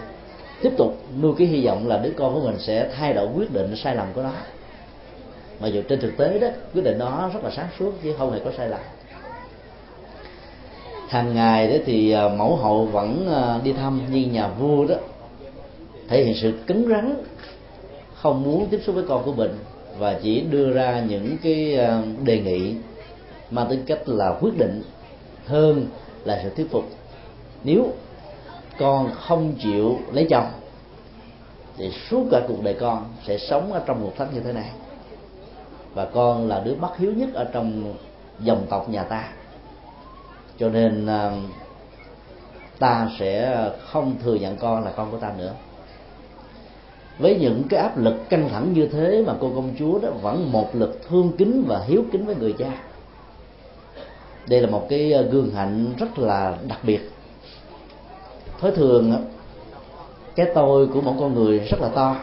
[0.62, 3.53] tiếp tục nuôi cái hy vọng là đứa con của mình sẽ thay đổi quyết
[3.53, 4.33] định sai lầm của nó.
[5.61, 8.33] Mà dù trên thực tế đó, quyết định đó rất là sáng suốt, chứ không
[8.33, 8.81] hề có sai lầm.
[11.09, 14.94] Hàng ngày đó thì à, mẫu hậu vẫn à, đi thăm nhưng nhà vua đó,
[16.09, 17.14] thể hiện sự cứng rắn,
[18.14, 19.59] không muốn tiếp xúc với con của mình
[19.99, 22.75] và chỉ đưa ra những cái à, đề nghị
[23.51, 24.83] mang tính cách là quyết định
[25.47, 25.87] hơn
[26.25, 26.85] là sự thuyết phục.
[27.64, 27.92] Nếu
[28.79, 30.47] con không chịu lấy chồng,
[31.77, 34.71] thì suốt cả cuộc đời con sẽ sống ở trong một thánh như thế này.
[35.95, 37.95] Và con là đứa bất hiếu nhất ở trong
[38.41, 39.29] dòng tộc nhà ta.
[40.59, 41.33] Cho nên à,
[42.79, 45.53] ta sẽ không thừa nhận con là con của ta nữa.
[47.19, 50.53] Với những cái áp lực căng thẳng như thế mà cô công chúa đó vẫn
[50.53, 52.71] một lực thương kính và hiếu kính với người cha,
[54.49, 57.11] đây là một cái gương hạnh rất là đặc biệt
[58.61, 59.27] thói thường
[60.37, 62.16] cái tôi của một con người rất là to.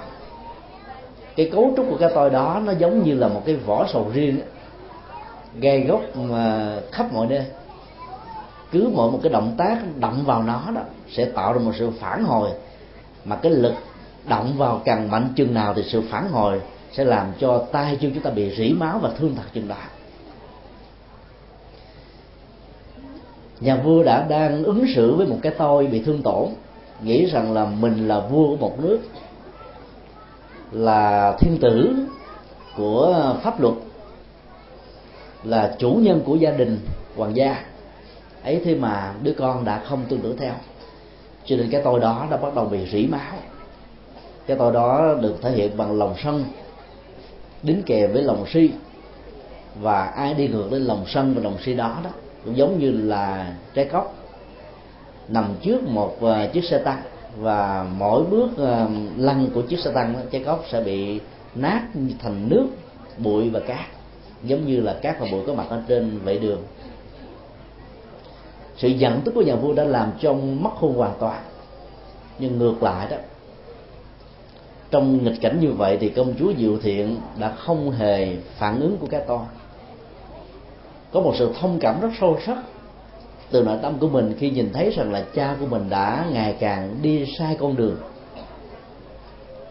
[1.35, 4.07] Cái cấu trúc của cái tôi đó nó giống như là một cái vỏ sầu
[4.13, 4.39] riêng
[5.59, 7.45] gai gốc mà khắp mọi nơi.
[8.71, 11.91] Cứ mỗi một cái động tác động vào nó đó sẽ tạo ra một sự
[11.99, 12.49] phản hồi,
[13.25, 13.73] mà cái lực
[14.27, 18.11] động vào càng mạnh chừng nào thì sự phản hồi sẽ làm cho tay chân
[18.13, 19.75] chúng ta bị rỉ máu và thương thật chừng đó.
[23.59, 26.49] Nhà vua đã đang ứng xử với một cái tôi bị thương tổn,
[27.03, 28.99] nghĩ rằng là mình là vua của một nước,
[30.71, 31.95] là thiên tử
[32.77, 33.73] của pháp luật,
[35.43, 36.79] là chủ nhân của gia đình
[37.15, 37.65] hoàng gia.
[38.43, 40.53] Ấy thế mà đứa con đã không tương tự theo.
[41.45, 43.37] Cho nên cái tôi đó đã bắt đầu bị rỉ máu.
[44.47, 46.45] Cái tôi đó được thể hiện bằng lòng sân,
[47.63, 48.69] đính kèm với lòng si,
[49.81, 52.09] và ai đi ngược lên lòng sân và lòng si đó đó
[52.45, 54.15] cũng giống như là trái cốc
[55.27, 57.01] nằm trước một ờ, chiếc xe tăng.
[57.37, 61.19] Và mỗi bước ờ, lăn của chiếc xe tăng trái cốc sẽ bị
[61.55, 61.81] nát
[62.21, 62.67] thành nước,
[63.17, 63.85] bụi và cát.
[64.43, 66.61] Giống như là cát và bụi có mặt ở trên vệ đường.
[68.77, 71.41] Sự giận tức của nhà vua đã làm trong mất hôn hoàn toàn.
[72.39, 73.17] Nhưng ngược lại đó,
[74.91, 78.97] trong nghịch cảnh như vậy thì công chúa diệu thiện đã không hề phản ứng
[78.97, 79.45] của cái to
[81.15, 82.57] có một sự thông cảm rất sâu sắc
[83.51, 86.55] từ nội tâm của mình khi nhìn thấy rằng là cha của mình đã ngày
[86.59, 87.97] càng đi sai con đường.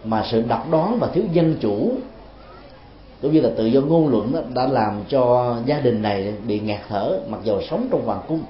[0.04, 1.92] Mà sự độc đoán và thiếu dân chủ
[3.22, 6.60] cũng như là tự do ngôn luận đó, đã làm cho gia đình này bị
[6.60, 8.42] ngạt thở mặc dầu sống trong hoàng cung.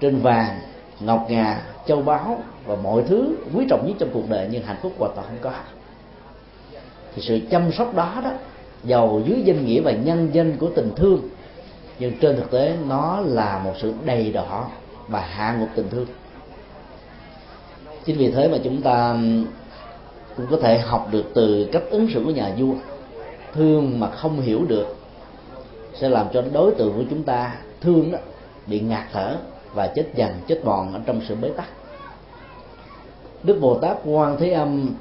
[0.00, 0.58] Trên vàng
[1.00, 4.78] ngọc ngà châu báu và mọi thứ quý trọng nhất trong cuộc đời nhưng hạnh
[4.82, 5.52] phúc hoàn toàn không có.
[7.14, 8.30] Thì sự chăm sóc đó đó
[8.84, 11.20] giàu dưới danh nghĩa và nhân danh của tình thương
[11.98, 14.68] nhưng trên thực tế, nó là một sự đầy đỏ
[15.08, 16.06] và hạ ngục tình thương.
[18.04, 19.16] Chính vì thế mà chúng ta
[20.36, 22.74] cũng có thể học được từ cách ứng xử của nhà vua.
[23.52, 24.96] Thương mà không hiểu được
[25.94, 28.18] sẽ làm cho đối tượng của chúng ta thương đó,
[28.66, 29.36] bị ngạt thở
[29.74, 31.66] và chết dần chết mòn ở trong sự bế tắc.
[33.42, 34.94] Đức bồ tát quan thế âm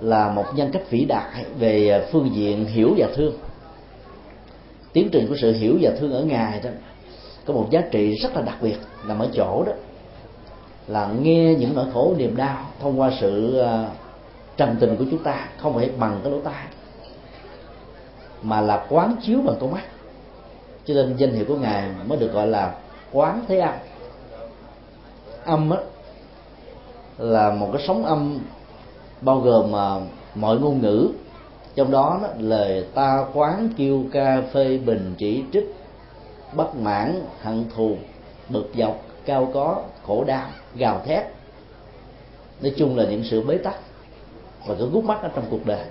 [0.00, 3.34] là một nhân cách vĩ đại về phương diện hiểu và thương
[4.96, 6.70] tiến trình của sự hiểu và thương ở ngài đó
[7.46, 9.72] có một giá trị rất là đặc biệt nằm ở chỗ đó
[10.86, 13.88] là nghe những nỗi khổ niềm đau thông qua sự à,
[14.56, 16.66] tình của chúng ta không phải bằng cái lỗ tai
[18.42, 19.84] mà là quán chiếu bằng con mắt.
[20.84, 22.74] Cho nên danh hiệu của ngài mới được gọi là
[23.12, 23.74] quán thế âm.
[25.44, 25.78] Âm á
[27.18, 28.38] là một cái sóng âm
[29.20, 30.02] bao gồm uh,
[30.34, 31.08] mọi ngôn ngữ
[31.76, 35.74] trong đó, đó lời ta quán kêu ca phê bình chỉ trích
[36.52, 37.96] bất mãn hận thù
[38.48, 41.24] bực dọc cao có khổ đau gào thét.
[42.60, 43.74] Nói chung là những sự bế tắc
[44.66, 45.84] và cái gút mắt ở trong cuộc đời.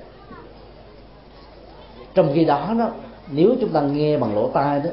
[2.13, 2.91] Trong khi đó đó
[3.31, 4.89] nếu chúng ta nghe bằng lỗ tai đó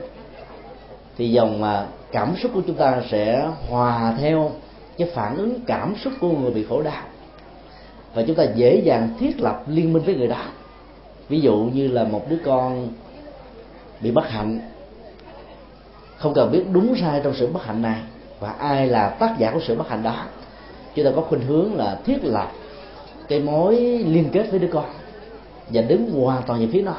[1.16, 4.50] thì dòng mà cảm xúc của chúng ta sẽ hòa theo
[4.98, 7.02] cái phản ứng cảm xúc của người bị khổ đau.
[8.14, 10.44] Và chúng ta dễ dàng thiết lập liên minh với người đó
[11.28, 12.88] ví dụ như là một đứa con
[14.00, 14.61] bị bất hạnh,
[16.16, 18.00] không cần biết đúng sai trong sự bất hạnh này
[18.40, 20.24] và ai là tác giả của sự bất hạnh đó,
[20.94, 22.52] chúng ta có khuynh hướng là thiết lập
[23.28, 24.85] cái mối liên kết với đứa con
[25.68, 26.96] và đứng hoàn toàn về phía nó.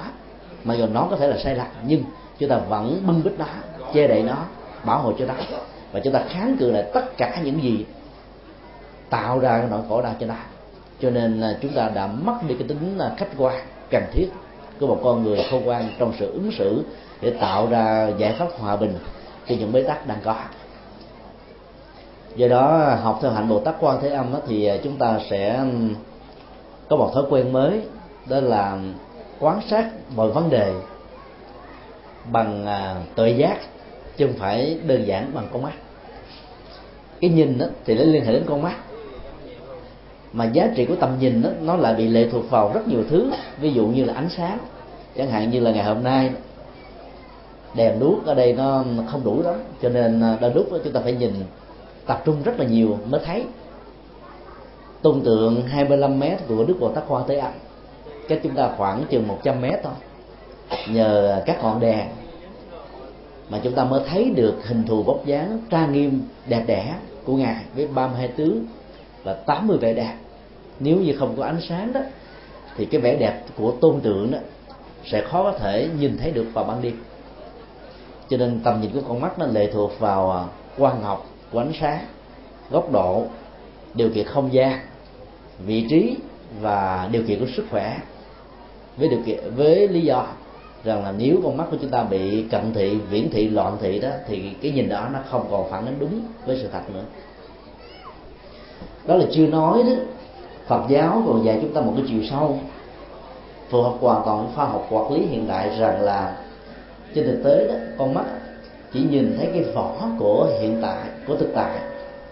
[0.64, 2.04] Mà dù nó có thể là sai lầm, nhưng
[2.40, 3.46] chúng chúng ta vẫn bưng bít nó,
[3.94, 4.46] che đậy nó,
[4.86, 5.34] bảo hộ cho nó.
[5.92, 7.86] Và chúng ta kháng cự lại tất cả những gì
[9.10, 10.36] tạo ra cái nỗi khổ đau cho nó.
[11.00, 14.28] Cho nên là chúng ta đã mất đi cái tính khách quan cần thiết
[14.80, 16.84] của một con người khôn ngoan trong sự ứng xử
[17.22, 18.94] để tạo ra giải pháp hòa bình
[19.48, 20.36] cho những bế tắc đang có.
[22.36, 25.66] Do đó học theo hạnh bồ tát quan thế âm thì chúng ta sẽ
[26.90, 27.82] có một thói quen mới
[28.30, 28.78] đó là
[29.40, 30.74] quan sát mọi vấn đề
[32.32, 33.58] bằng à, tự giác
[34.18, 35.74] chứ không phải đơn giản bằng con mắt.
[37.22, 38.76] Cái nhìn đó, thì nó liên hệ đến con mắt
[40.34, 43.04] mà giá trị của tầm nhìn đó, nó lại bị lệ thuộc vào rất nhiều
[43.10, 44.58] thứ ví dụ như là ánh sáng
[45.18, 46.30] chẳng hạn như là ngày hôm nay.
[47.76, 51.00] Đèn đuốc ở đây nó không đủ lắm cho nên à, đôi lúc chúng ta
[51.00, 51.34] phải nhìn
[52.06, 53.44] tập trung rất là nhiều mới thấy.
[55.02, 57.52] Tôn tượng 25 mét của Đức Bồ Tát Quan Thế Âm
[58.28, 59.94] cách chúng ta khoảng chừng 100 mét thôi
[60.88, 62.08] nhờ các ngọn đèn
[63.50, 67.36] mà chúng ta mới thấy được hình thù vóc dáng trang nghiêm đẹp đẽ của
[67.36, 68.66] ngài với 32 tướng
[69.24, 70.14] và 80 vẻ đẹp
[70.80, 72.02] nếu như không có ánh sáng đó,
[72.78, 74.38] thì cái vẻ đẹp của tôn tượng đó
[75.06, 76.94] sẽ khó có thể nhìn thấy được vào ban đêm.
[78.30, 80.44] Cho nên tầm nhìn của con mắt nó lệ thuộc vào à,
[80.78, 82.06] quang học của ánh sáng,
[82.72, 83.26] góc độ,
[83.94, 84.80] điều kiện không gian,
[85.66, 86.16] vị trí
[86.62, 88.00] và điều kiện của sức khỏe.
[88.98, 90.28] Với điều kiện, với lý do
[90.84, 94.00] rằng là nếu con mắt của chúng ta bị cận thị, viễn thị, loạn thị
[94.00, 97.04] đó, thì cái nhìn đó nó không còn phản ánh đúng với sự thật nữa.
[99.06, 99.94] Đó là chưa nói đó.
[100.68, 102.60] Phật giáo còn dạy chúng ta một cái chiều sâu,
[103.70, 106.38] phù hợp hoàn toàn với khoa học vật lý hiện đại rằng là
[107.16, 108.24] trên thực tế đó, con mắt
[108.94, 111.80] chỉ nhìn thấy cái vỏ của hiện tại, của thực tại,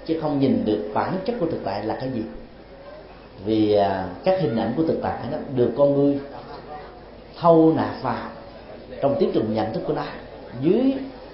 [0.05, 2.21] chứ không nhìn được bản chất của thực tại là cái gì.
[3.45, 6.19] Vì à, các hình ảnh của thực tại đó được con người
[7.39, 8.29] thâu nạp vào
[9.01, 10.03] trong tiến trình nhận thức của nó
[10.61, 10.93] dưới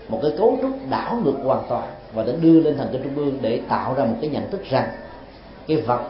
[0.09, 3.15] một cái cấu trúc đảo ngược hoàn toàn và đã đưa lên thành kinh trung
[3.15, 4.89] ương để tạo ra một cái nhận thức rằng
[5.67, 6.01] cái vật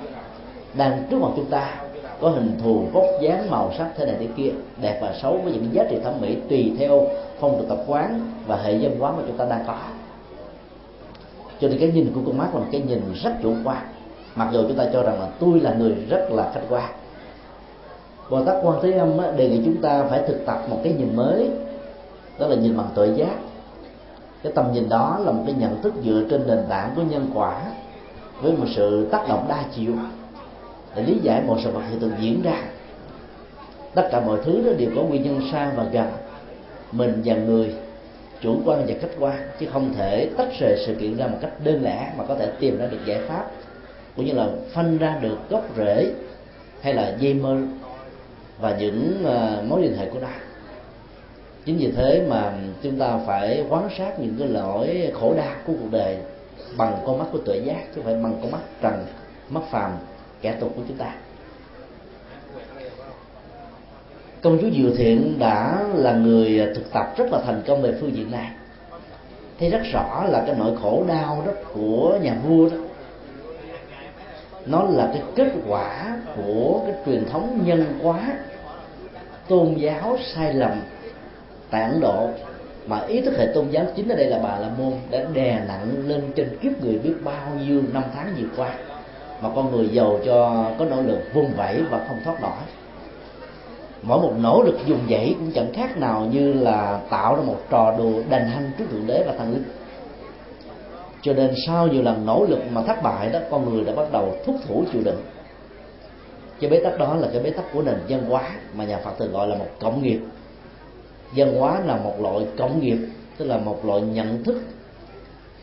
[0.73, 1.81] đang trước mặt chúng ta
[2.21, 4.51] có hình thù vóc dáng màu sắc thế này thế kia,
[4.81, 7.07] đẹp và xấu với những giá trị thẩm mỹ tùy theo
[7.39, 9.77] phong tục tập quán và hệ dân hóa mà chúng ta đang có.
[11.61, 13.77] Cho nên cái nhìn của con mắt là cái nhìn rất chủ quan.
[14.35, 16.89] Mặc dù chúng ta cho rằng là tôi là người rất là khách quan.
[18.29, 21.15] Bồ Tát Quan Thế Âm đề nghị chúng ta phải thực tập một cái nhìn
[21.15, 21.49] mới,
[22.39, 23.35] đó là nhìn bằng tuệ giác.
[24.43, 27.31] Cái tầm nhìn đó là một cái nhận thức dựa trên nền tảng của nhân
[27.33, 27.61] quả
[28.41, 29.93] với một sự tác động đa chiều
[30.97, 32.61] để lý giải một sự vật hiện tượng diễn ra.
[33.93, 36.07] Tất cả mọi thứ đó đều có nguyên nhân xa và gần
[36.91, 37.75] mình và người,
[38.41, 41.51] chủ quan và khách quan, chứ không thể tách rời sự kiện ra một cách
[41.63, 43.51] đơn lẻ mà có thể tìm ra được giải pháp,
[44.15, 46.13] cũng như là phân ra được gốc rễ
[46.81, 47.57] hay là dây mơ
[48.59, 50.27] và những ờ, mối liên hệ của nó.
[51.65, 55.73] Chính vì thế mà chúng ta phải quan sát những cái lỗi khổ đau của
[55.79, 56.17] cuộc đời
[56.77, 59.05] bằng con mắt của tuệ giác, chứ không phải bằng con mắt trần,
[59.49, 59.91] mắt phàm
[60.41, 61.15] kẻ tục của chúng ta.
[64.41, 68.15] Công chúa diệu thiện đã là người thực tập rất là thành công về phương
[68.15, 68.49] diện này.
[69.59, 72.77] Thấy rất rõ là cái nỗi khổ đau đó của nhà vua đó.
[74.65, 78.33] Nó là cái kết quả của cái truyền thống nhân hóa
[79.47, 80.81] tôn giáo sai lầm,
[81.69, 82.29] tại ấn độ.
[82.87, 85.61] Mà ý thức hệ tôn giáo chính ở đây là bà la môn đã đè
[85.67, 88.73] nặng lên trên kiếp người biết bao nhiêu năm tháng vừa qua
[89.41, 92.51] mà con người giàu cho có nỗ lực vung vẩy và không thoát nổi
[94.01, 97.57] mỗi một nỗ lực dùng dãy cũng chẳng khác nào như là tạo ra một
[97.69, 99.63] trò đùa đành hanh trước thượng đế và thần linh.
[101.21, 104.11] Cho nên sau nhiều lần nỗ lực mà thất bại đó, con người đã bắt
[104.11, 105.21] đầu thúc thủ chịu đựng.
[106.59, 109.19] Cái bế tắc đó là cái bế tắc của nền văn hóa mà nhà phật
[109.19, 110.19] thường gọi là một cộng nghiệp.
[111.35, 112.97] Văn hóa là một loại cộng nghiệp,
[113.37, 114.61] tức là một loại nhận thức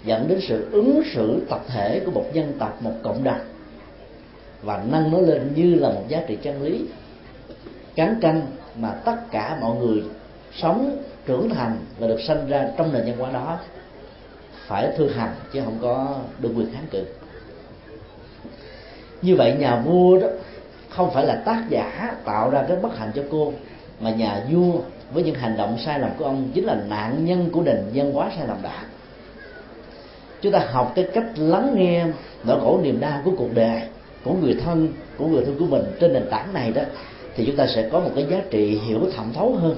[0.04, 3.40] dẫn đến sự ứng xử tập thể của một dân tộc, một cộng đồng
[4.64, 6.84] và nâng nó lên như là một giá trị chân lý.
[7.94, 8.42] Cán canh
[8.76, 10.02] mà tất cả mọi người
[10.52, 13.58] sống, trưởng thành và được sinh ra trong nền văn hóa đó
[14.66, 17.04] phải thư hành chứ không có được quyền kháng cự.
[19.22, 20.28] Như vậy nhà vua đó
[20.88, 23.52] không phải là tác giả tạo ra cái bất hạnh cho cô,
[24.00, 24.72] mà nhà vua
[25.12, 28.12] với những hành động sai lầm của ông chính là nạn nhân của nền văn
[28.12, 28.84] hóa sai lầm đã.
[30.40, 32.06] Chúng ta học cái cách lắng nghe
[32.44, 33.82] nỗi khổ niềm đau của cuộc đời
[34.24, 36.82] của người thân, của người thân của mình trên nền tảng này đó,
[37.36, 39.76] thì chúng ta sẽ có một cái giá trị hiểu thẩm thấu hơn.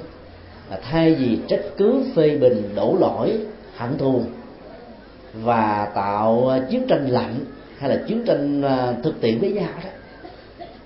[0.71, 3.39] Là thay vì trách cứ phê bình, đổ lỗi,
[3.77, 4.23] hận thù
[5.35, 7.35] và tạo à, chiến tranh lạnh
[7.79, 9.91] hay là chiến tranh à, thực tiễn với nhau đó,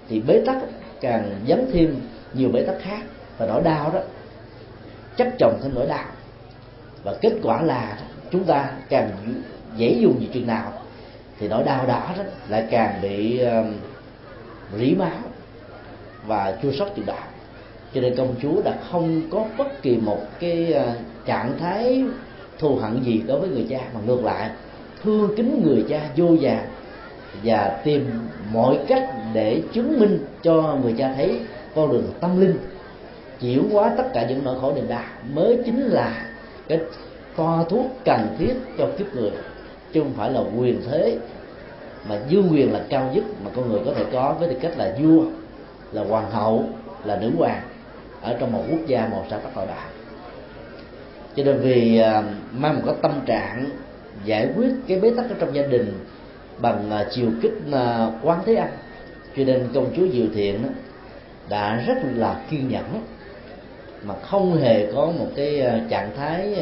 [0.08, 0.56] thì bế tắc
[1.00, 1.96] càng dấn thêm
[2.34, 3.00] nhiều bế tắc khác
[3.38, 4.00] và nỗi đau đó
[5.16, 6.04] chất chồng thêm nỗi đau.
[7.04, 7.98] Và kết quả là
[8.30, 9.10] chúng ta càng
[9.76, 10.72] dễ dùng gì chừng nào
[11.40, 13.66] thì nỗi đau đó, đó lại càng bị uh,
[14.78, 15.18] rỉ máu
[16.26, 17.28] và chua sót chịu đạo
[17.94, 22.04] cho nên công chúa đã không có bất kỳ một cái uh, trạng thái
[22.58, 24.50] thù hận gì đối với người cha mà ngược lại
[25.02, 26.66] thương kính người cha vô vàng
[27.44, 28.10] và tìm
[28.52, 31.40] mọi cách để chứng minh cho người cha thấy
[31.74, 32.58] con đường tâm linh
[33.40, 35.02] chuyển hóa tất cả những nỗi khổ niềm đau.
[35.34, 36.26] Mới chính là
[36.68, 36.78] cái
[37.36, 39.30] toa thuốc cần thiết cho kiếp người
[39.92, 41.18] chứ không phải là quyền thế,
[42.08, 44.72] mà dương quyền là cao nhất mà con người có thể có, với tư cách
[44.76, 45.24] là vua,
[45.92, 46.64] là hoàng hậu,
[47.04, 47.62] là nữ hoàng
[48.22, 49.88] ở trong một quốc gia một xã tắc đạo đạo
[51.36, 52.22] cho nên vì à,
[52.52, 53.70] mang một cái tâm trạng
[54.24, 55.92] giải quyết cái bế tắc ở trong gia đình
[56.58, 58.68] bằng à, chiều kích à, quán thế âm,
[59.36, 60.62] cho nên công chúa diệu thiện
[61.48, 63.04] đã rất là kiên nhẫn
[64.02, 66.56] mà không hề có một cái trạng thái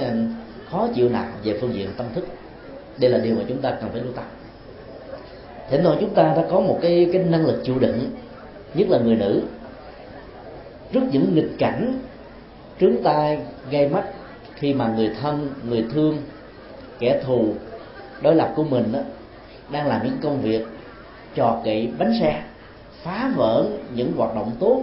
[0.71, 2.27] khó chịu nào về phương diện tâm thức
[2.99, 4.25] đây là điều mà chúng ta cần phải lưu tâm.
[5.71, 8.11] Thỉnh thoảng chúng ta đã có một cái cái năng lực chịu đựng
[8.75, 9.43] nhất là người nữ.
[10.93, 11.99] Trước những nghịch cảnh
[12.81, 13.39] trướng tai
[13.71, 14.05] gây mắt
[14.55, 16.19] khi mà người thân người thương
[16.99, 17.55] kẻ thù
[18.23, 19.01] đối lập của mình đó,
[19.71, 20.67] đang làm những công việc
[21.35, 22.43] trò kỵ bánh xe
[23.03, 24.83] phá vỡ những hoạt động tốt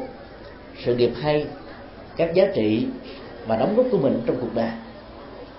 [0.86, 1.46] sự nghiệp hay
[2.18, 2.88] các giá trị
[3.48, 4.70] và đóng góp của mình trong cuộc đời.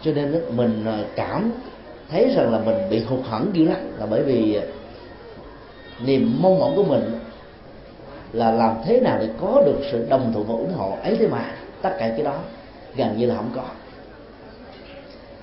[0.03, 1.53] Cho nên mình à, cảm
[2.11, 4.63] thấy rằng là mình bị hụt hẫng dữ lắm là bởi vì à,
[6.05, 7.19] niềm mong mỏi của mình
[8.33, 11.29] là làm thế nào để có được sự đồng thuận và ủng hộ ấy thế
[11.29, 11.51] mà
[11.83, 12.39] tất cả cái đó
[12.97, 13.65] gần như là không có.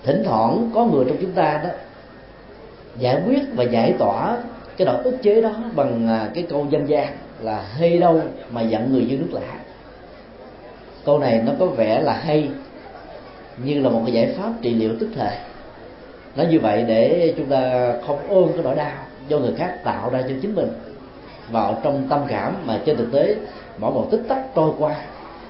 [0.03, 1.69] Thỉnh thoảng có người trong chúng ta đó
[2.97, 4.37] giải quyết và giải tỏa
[4.77, 7.07] cái nỗi ức chế đó bằng à, cái câu dân gian
[7.39, 9.59] là hay đâu mà giận người dưới nước lạ
[11.05, 12.49] câu này nó có vẻ là hay,
[13.63, 15.37] như là một cái giải pháp trị liệu tức thời
[16.35, 18.91] nói như vậy để chúng ta không ôm cái nỗi đau
[19.27, 20.67] do người khác tạo ra cho chính mình.
[21.51, 23.35] Vào trong tâm cảm mà trên thực tế
[23.77, 24.95] mỗi một tích tắc trôi qua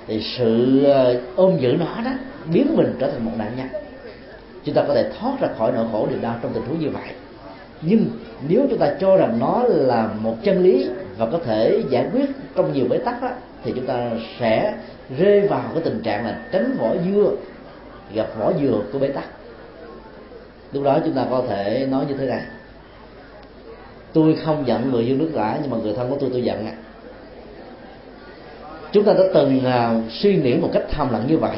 [0.07, 2.11] thì sự ờ, ôm giữ nó đó
[2.53, 3.67] biến mình trở thành một nạn nhân.
[4.65, 6.89] Chúng ta có thể thoát ra khỏi nỗi khổ niềm đau trong tình huống như
[6.89, 7.09] vậy.
[7.81, 8.05] Nhưng
[8.47, 12.25] nếu chúng ta cho rằng nó là một chân lý và có thể giải quyết
[12.55, 13.29] trong nhiều bế tắc đó,
[13.63, 14.09] thì chúng ta
[14.39, 14.73] sẽ
[15.17, 17.31] rơi vào cái tình trạng là tránh vỏ dưa
[18.13, 19.23] gặp vỏ dừa của bế tắc
[20.73, 22.41] lúc đó chúng ta có thể nói như thế này.
[24.13, 26.65] Tôi không giận người dương nước lã nhưng mà người thân của tôi tôi giận
[26.65, 26.73] ạ.
[28.91, 31.57] Chúng ta đã từng uh, suy nghĩ một cách thầm lặng như vậy.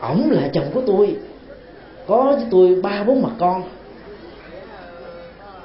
[0.00, 1.16] Ổng là chồng của tôi
[2.06, 3.62] có với tôi ba bốn mặt con.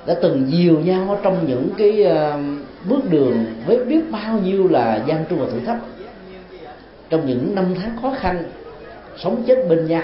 [0.06, 2.40] Đã từng dìu nhau trong những cái uh,
[2.90, 5.80] bước đường với biết bao nhiêu là gian truân và thử thách.
[7.10, 8.44] Trong những năm tháng khó khăn
[9.18, 10.04] sống chết bên nhau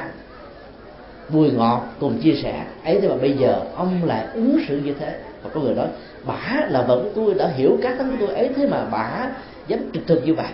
[1.30, 4.94] vui ngọt cùng chia sẻ ấy thế mà bây giờ ông lại ứng xử như
[5.00, 5.16] thế?
[5.44, 5.88] Và có người nói
[6.26, 9.30] bả là vợ của tôi đã hiểu cá tính của tôi ấy thế mà bả
[9.68, 10.52] dám trực thực như vậy?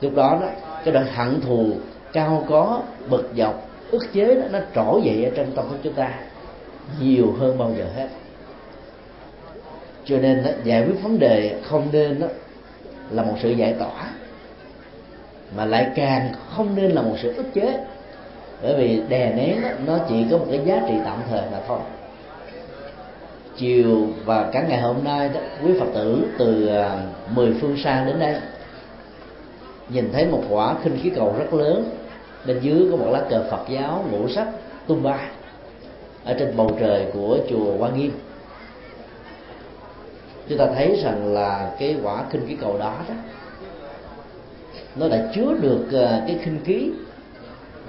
[0.00, 0.48] Lúc đó đó
[0.84, 1.66] cái đoạn hận thù
[2.12, 5.92] cao có bực dọc ức chế đó, nó trỗi dậy ở trong tâm thức chúng
[5.92, 6.10] ta
[7.00, 8.08] nhiều hơn bao giờ hết.
[10.04, 12.26] Cho nên đó, giải quyết vấn đề không nên đó,
[13.10, 14.10] là một sự giải tỏa
[15.56, 17.78] mà lại càng không nên là một sự ức chế
[18.62, 21.58] bởi vì đè nén đó, nó chỉ có một cái giá trị tạm thời mà
[21.68, 21.78] thôi.
[23.56, 27.02] Chiều và cả ngày hôm nay đó quý phật tử từ à,
[27.34, 28.34] mười phương xa đến đây
[29.88, 31.84] nhìn thấy một quả khinh khí cầu rất lớn
[32.46, 34.46] bên dưới có một lá cờ phật giáo ngũ sắc
[34.86, 35.26] tung bay
[36.24, 38.12] ở trên bầu trời của chùa Hoa Nghiêm.
[40.48, 43.14] Chúng ta thấy rằng là cái quả khinh khí cầu đó đó
[44.96, 46.90] nó đã chứa được à, cái khinh khí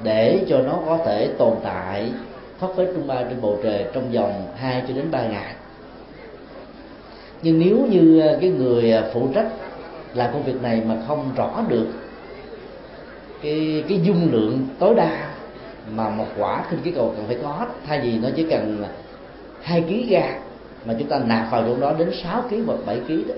[0.04, 2.12] để cho nó có thể tồn tại,
[2.60, 5.56] thoát phới tung bay trên bầu trời trong vòng 2 cho đến 3 ngày.
[7.41, 9.47] Nhưng nếu như ờ, cái người ờ, phụ trách
[10.14, 11.88] làm công việc này mà không rõ được
[13.41, 15.30] cái cái dung lượng tối đa
[15.95, 18.84] mà một quả khinh khí cầu cần phải có, thay vì nó chỉ cần
[19.62, 20.36] hai kg ga
[20.86, 23.36] mà chúng ta nạp vào chỗ đó đến 6 kg hoặc 7 kg đó,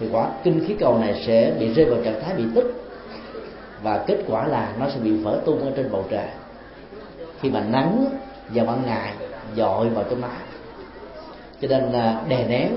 [0.00, 2.83] thì quả kinh khí cầu này sẽ bị rơi vào trạng thái bị tức
[3.84, 6.26] và kết quả là nó sẽ bị vỡ tung ở trên bầu trời.
[7.40, 8.04] Khi mà nắng
[8.48, 9.12] vào ban ngày
[9.56, 10.28] dội vào trong nó
[11.60, 12.70] cho nên là đè nén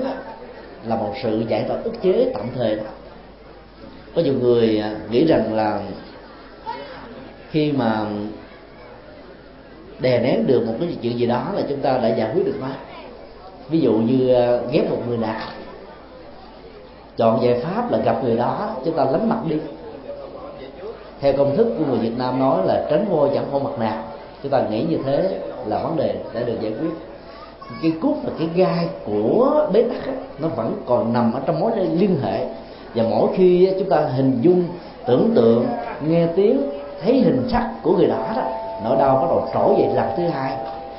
[0.86, 2.80] là một sự giải tỏa ức chế tạm thời
[4.16, 5.82] có nhiều người à, nghĩ rằng là
[7.52, 8.06] khi mà
[10.00, 12.56] đè nén được một cái chuyện gì đó là chúng ta đã giải quyết được
[12.62, 12.68] nó.
[13.70, 15.50] Ví dụ như à, ghép một người nào.
[17.18, 19.56] Chọn giải pháp là gặp người đó, chúng ta lánh mặt đi
[21.22, 24.04] theo công thức của người Việt Nam nói là tránh voi chẳng hôn mặt nào
[24.44, 26.90] chúng ta nghĩ như thế là vấn đề đã được giải quyết.
[27.82, 31.60] Cái cút và cái gai của bế tắc ấy, nó vẫn còn nằm ở trong
[31.60, 32.46] mối liên hệ.
[32.96, 34.64] Và mỗi khi chúng ta hình dung
[35.08, 35.66] tưởng tượng
[36.08, 36.70] nghe tiếng
[37.04, 38.44] thấy hình sắc của người đó đó
[38.84, 40.54] nỗi đau bắt đầu trỗi dậy lần thứ hai.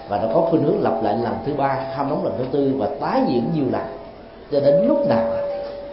[0.08, 2.72] Và nó có khuynh hướng lặp lại lần thứ ba ham nóng lần thứ tư
[2.78, 3.82] và tái diễn nhiều lần.
[4.52, 5.26] Cho đến lúc nào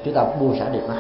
[0.06, 0.96] chúng ta buông xả được nó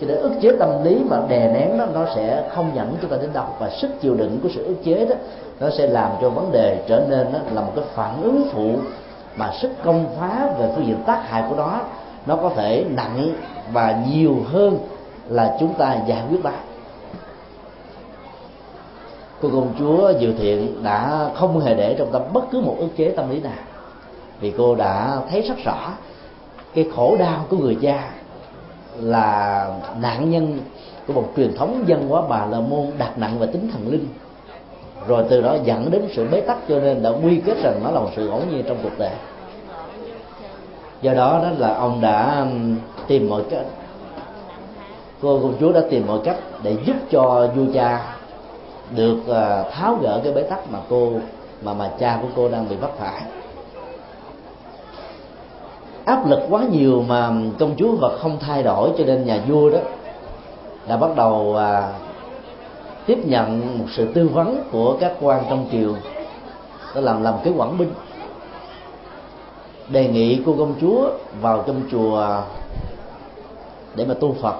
[0.00, 3.10] cho nên ức chế tâm lý mà đè nén nó nó sẽ không dẫn chúng
[3.10, 3.44] ta đến đâu.
[3.58, 5.14] Và sức chịu đựng của sự ức chế đó,
[5.60, 8.74] nó sẽ làm cho vấn đề trở nên đó là một cái phản ứng phụ
[9.36, 11.80] mà sức công phá về phương diện tác hại của nó
[12.26, 13.34] nó có thể nặng
[13.72, 14.78] và nhiều hơn
[15.28, 16.50] là chúng ta giải quyết nó
[19.42, 22.88] cô công chúa Diệu Thiện đã không hề để trong tâm bất cứ một ức
[22.96, 23.52] chế tâm lý nào,
[24.40, 25.92] vì cô đã thấy rất rõ
[26.74, 28.10] cái khổ đau của người cha
[28.98, 29.68] là
[30.00, 30.58] nạn nhân
[31.06, 34.08] của một truyền thống dân hóa bà la môn đặt nặng về tính thần linh.
[35.08, 37.90] Rồi từ đó dẫn đến sự bế tắc cho nên đã quy kết rằng nó
[37.90, 39.10] là một sự ngẫu nhiên trong cuộc đời.
[41.02, 42.76] Do đó đó là ông đã um,
[43.06, 43.64] tìm mọi cách,
[45.22, 48.16] cô công chúa đã tìm mọi cách để giúp cho vua cha
[48.96, 51.12] được uh, tháo gỡ cái bế tắc mà cô,
[51.62, 53.22] mà mà cha của cô đang bị vấp phải
[56.04, 59.70] áp lực quá nhiều mà công chúa vật không thay đổi cho nên nhà vua
[59.70, 59.78] đó
[60.88, 61.92] đã bắt đầu à,
[63.06, 65.94] tiếp nhận một sự tư vấn của các quan trong triều
[66.94, 67.92] đó làm làm cái quản binh.
[69.88, 72.42] Đề nghị cô công chúa vào trong chùa
[73.94, 74.54] để mà tu Phật.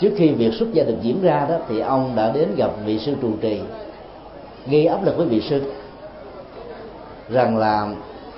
[0.00, 2.98] Trước khi việc xuất gia được diễn ra đó thì ông đã đến gặp vị
[2.98, 3.60] sư trụ trì
[4.66, 5.72] gây áp lực với vị sư
[7.28, 7.88] rằng là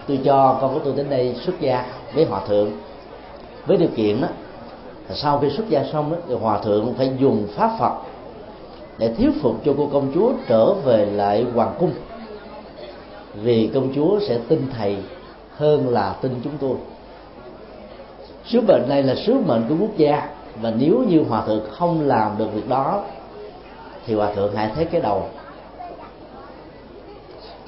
[0.07, 1.85] tôi cho con của tôi đến đây xuất gia
[2.15, 2.71] với hòa thượng.
[3.67, 4.29] Với điều kiện đó
[5.15, 7.93] sau khi xuất gia xong đó, thì hòa thượng phải dùng pháp phật
[8.99, 11.93] để thuyết phục cho cô công chúa trở về lại hoàng cung.
[13.35, 14.97] Vì công chúa sẽ tin thầy
[15.57, 16.77] hơn là tin chúng tôi.
[18.47, 20.29] Sứ mệnh này là sứ mệnh của quốc gia
[20.61, 23.03] và nếu như hòa thượng không làm được việc đó
[24.07, 25.29] thì hòa thượng hãy thấy cái đầu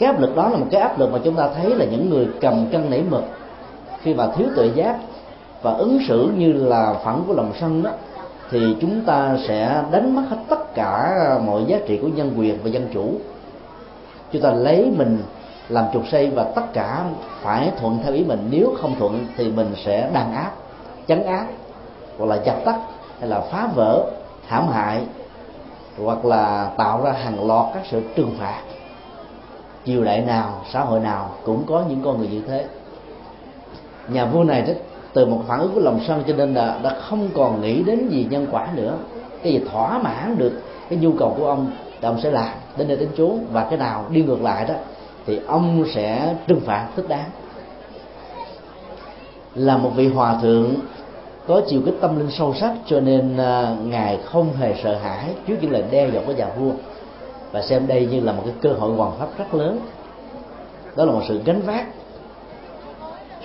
[0.04, 2.10] cái áp lực đó là một cái áp lực mà chúng ta thấy là những
[2.10, 3.24] người cầm cân nảy mực.
[4.02, 4.96] Khi mà thiếu tuệ giác
[5.62, 7.90] và ứng xử như là phẳng của lòng sân đó,
[8.50, 11.14] thì chúng ta sẽ đánh mất hết tất cả
[11.46, 13.12] mọi giá trị của nhân quyền và dân chủ.
[14.32, 15.18] Chúng ta lấy mình
[15.68, 17.04] làm trục xây và tất cả
[17.42, 18.48] phải thuận theo ý mình.
[18.50, 20.50] Nếu không thuận thì mình sẽ đàn áp,
[21.08, 21.46] chấn áp,
[22.18, 22.76] hoặc là chặt tắt,
[23.20, 24.04] hay là phá vỡ
[24.46, 25.00] hãm hại,
[26.04, 28.60] hoặc là tạo ra hàng loạt các sự trừng phạt
[29.86, 32.64] triều đại nào xã hội nào cũng có những con người như thế.
[34.08, 34.72] Nhà vua này đó
[35.12, 38.08] từ một phản ứng của lòng sân cho nên là đã không còn nghĩ đến
[38.08, 38.96] gì nhân quả nữa.
[39.42, 41.70] Cái gì thỏa mãn được cái nhu cầu của ông
[42.00, 43.38] thì ông sẽ làm đến nơi đến chốn.
[43.52, 44.74] Và cái nào đi ngược lại đó
[45.26, 47.30] thì ông sẽ trừng phạt thích đáng.
[49.54, 50.74] Là một vị hòa thượng
[51.46, 55.30] có chiều kích tâm linh sâu sắc cho nên uh, ngài không hề sợ hãi
[55.46, 56.70] trước những lời đe dọa của nhà vua
[57.54, 59.80] và xem đây như là một cái cơ hội hoàn pháp rất lớn.
[60.96, 61.86] Đó là một sự gánh vác.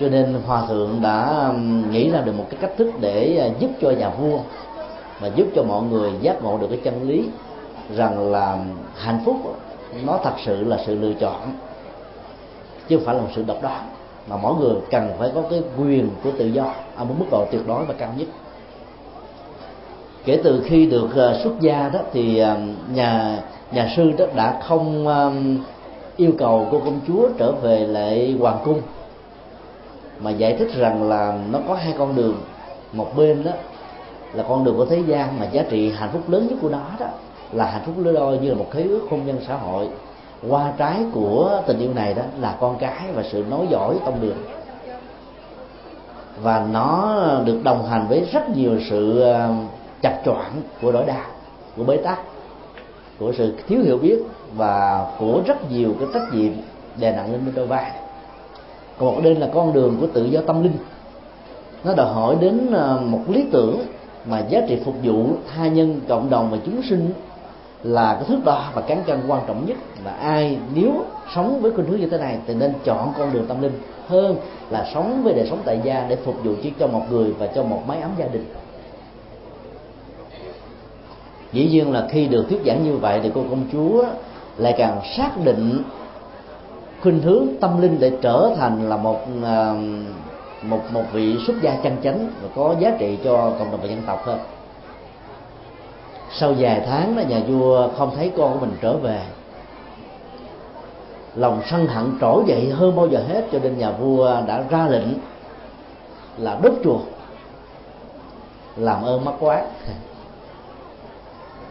[0.00, 3.46] Cho nên hòa thượng đã um, nghĩ ra được một cái cách thức để à,
[3.58, 4.38] giúp cho nhà vua
[5.20, 7.28] và giúp cho mọi người giác ngộ được cái chân lý
[7.96, 8.58] rằng là
[8.96, 9.36] hạnh phúc
[10.06, 11.52] nó thật sự là sự lựa chọn,
[12.88, 13.88] chứ không phải là một sự độc đoán.
[14.26, 17.46] Mà mỗi người cần phải có cái quyền của tự do ở một mức độ
[17.52, 18.26] tuyệt đối và cao nhất
[20.24, 22.56] kể từ khi được ờ, xuất gia đó thì ờ,
[22.94, 23.38] nhà
[23.72, 25.32] nhà sư đó đã không ờ,
[26.16, 28.80] yêu cầu cô công chúa trở về lại hoàng cung,
[30.20, 32.34] mà giải thích rằng là nó có hai con đường.
[32.92, 33.50] Một bên đó
[34.32, 36.82] là con đường của thế gian mà giá trị hạnh phúc lớn nhất của nó
[37.00, 37.06] đó
[37.52, 39.88] là hạnh phúc lớn đôi như là một khế ước hôn nhân xã hội.
[40.48, 44.20] Qua trái của tình yêu này đó là con cái và sự nối dõi tông
[44.20, 44.36] đường.
[46.42, 49.24] Và nó được đồng hành với rất nhiều sự
[50.02, 51.24] chập choạng của nỗi đau
[51.76, 52.18] của bế tắc,
[53.18, 54.18] của sự thiếu hiểu biết
[54.56, 56.52] và của rất nhiều cái trách nhiệm
[56.96, 57.90] đè nặng lên đôi vai.
[58.98, 60.76] Còn một bên là con đường của tự do tâm linh.
[61.84, 63.84] Nó đòi hỏi đến ờ, một lý tưởng
[64.26, 67.12] mà giá trị phục vụ tha nhân, cộng đồng và chúng sinh
[67.82, 69.76] là cái thước đo và cán cân quan trọng nhất.
[70.04, 70.92] Là ai, nếu
[71.34, 73.72] sống với khuynh hướng như thế này thì nên chọn con đường tâm linh
[74.08, 74.36] hơn
[74.70, 77.46] là sống với đời sống tại gia để phục vụ chỉ cho một người và
[77.46, 78.44] cho một mái ấm gia đình
[81.52, 84.04] dĩ nhiên là khi được thuyết giảng như vậy thì cô công chúa
[84.56, 85.82] lại càng xác định
[87.02, 89.74] khuynh hướng tâm linh để trở thành là một à,
[90.62, 93.88] một một vị xuất gia chân chánh và có giá trị cho cộng đồng và
[93.88, 94.38] dân tộc hơn
[96.32, 99.22] sau vài tháng đó, nhà vua không thấy con của mình trở về.
[101.34, 104.88] Lòng sân hận trỗi dậy hơn bao giờ hết, cho nên nhà vua đã ra
[104.88, 105.08] lệnh
[106.38, 106.98] là đốt chùa
[108.76, 109.62] làm ơn mắc quá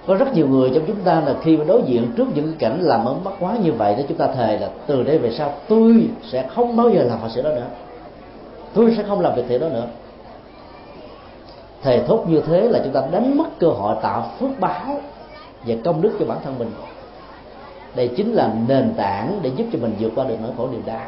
[0.09, 2.81] có rất nhiều người trong chúng ta là khi mà đối diện trước những cảnh
[2.81, 5.53] làm ơn mắc quá như vậy đó chúng ta thề là từ đây về sau
[5.67, 7.67] tôi sẽ không bao giờ làm phật sự đó nữa.
[8.73, 9.87] Tôi sẽ không làm việc thiện đó nữa.
[11.81, 15.01] Thề thốt như thế là chúng ta đánh mất cơ hội tạo phước báo
[15.67, 16.71] và công đức cho bản thân mình.
[17.95, 20.81] Đây chính là nền tảng để giúp cho mình vượt qua được nỗi khổ niềm
[20.85, 21.05] đau.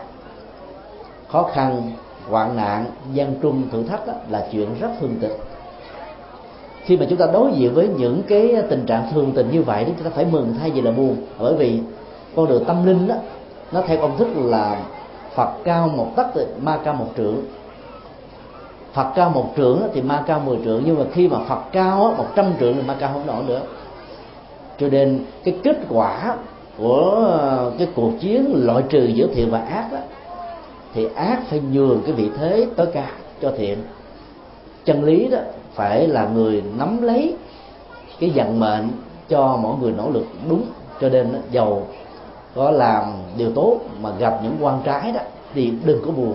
[1.28, 1.92] Khó khăn
[2.30, 5.32] hoạn nạn gian trung thử thách đó, là chuyện rất thường tình
[6.86, 9.84] khi mà chúng ta đối diện với những cái tình trạng thường tình như vậy
[9.86, 11.16] thì chúng ta phải mừng thay vì là buồn.
[11.40, 11.80] Bởi vì
[12.36, 13.16] con đường tâm linh đó,
[13.72, 14.82] nó theo công thức là
[15.36, 17.38] Phật cao một tấc thì ma cao một trượng.
[18.94, 22.16] Phật cao một trượng thì ma cao mười trượng, nhưng mà khi mà Phật cao
[22.18, 23.62] một trăm trượng thì ma cao không nổi nữa.
[24.80, 26.36] Cho nên cái kết quả
[26.78, 27.38] của
[27.78, 29.98] cái cuộc chiến loại trừ giữa thiện và ác đó,
[30.94, 33.08] thì ác phải nhường cái vị thế tối cao
[33.42, 33.78] cho thiện.
[34.86, 35.38] Chân lý đó
[35.82, 37.36] phải là người nắm lấy
[38.20, 38.90] cái vận mệnh
[39.30, 40.64] cho mỗi người nỗ lực đúng
[41.02, 41.88] cho nên giàu
[42.56, 43.04] có làm
[43.38, 45.22] điều tốt mà gặp những quan trái đó
[45.54, 46.34] thì đừng có buồn,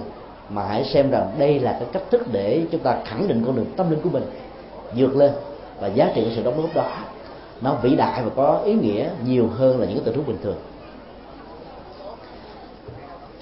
[0.51, 3.57] mà hãy xem rằng đây là cái cách thức để chúng ta khẳng định con
[3.57, 4.23] đường tâm linh của mình
[4.97, 5.33] vượt lên
[5.81, 6.91] và giá trị của sự đóng góp đó
[7.61, 10.39] nó vĩ đại và có ý nghĩa nhiều hơn là những cái tình huống bình
[10.43, 10.59] thường.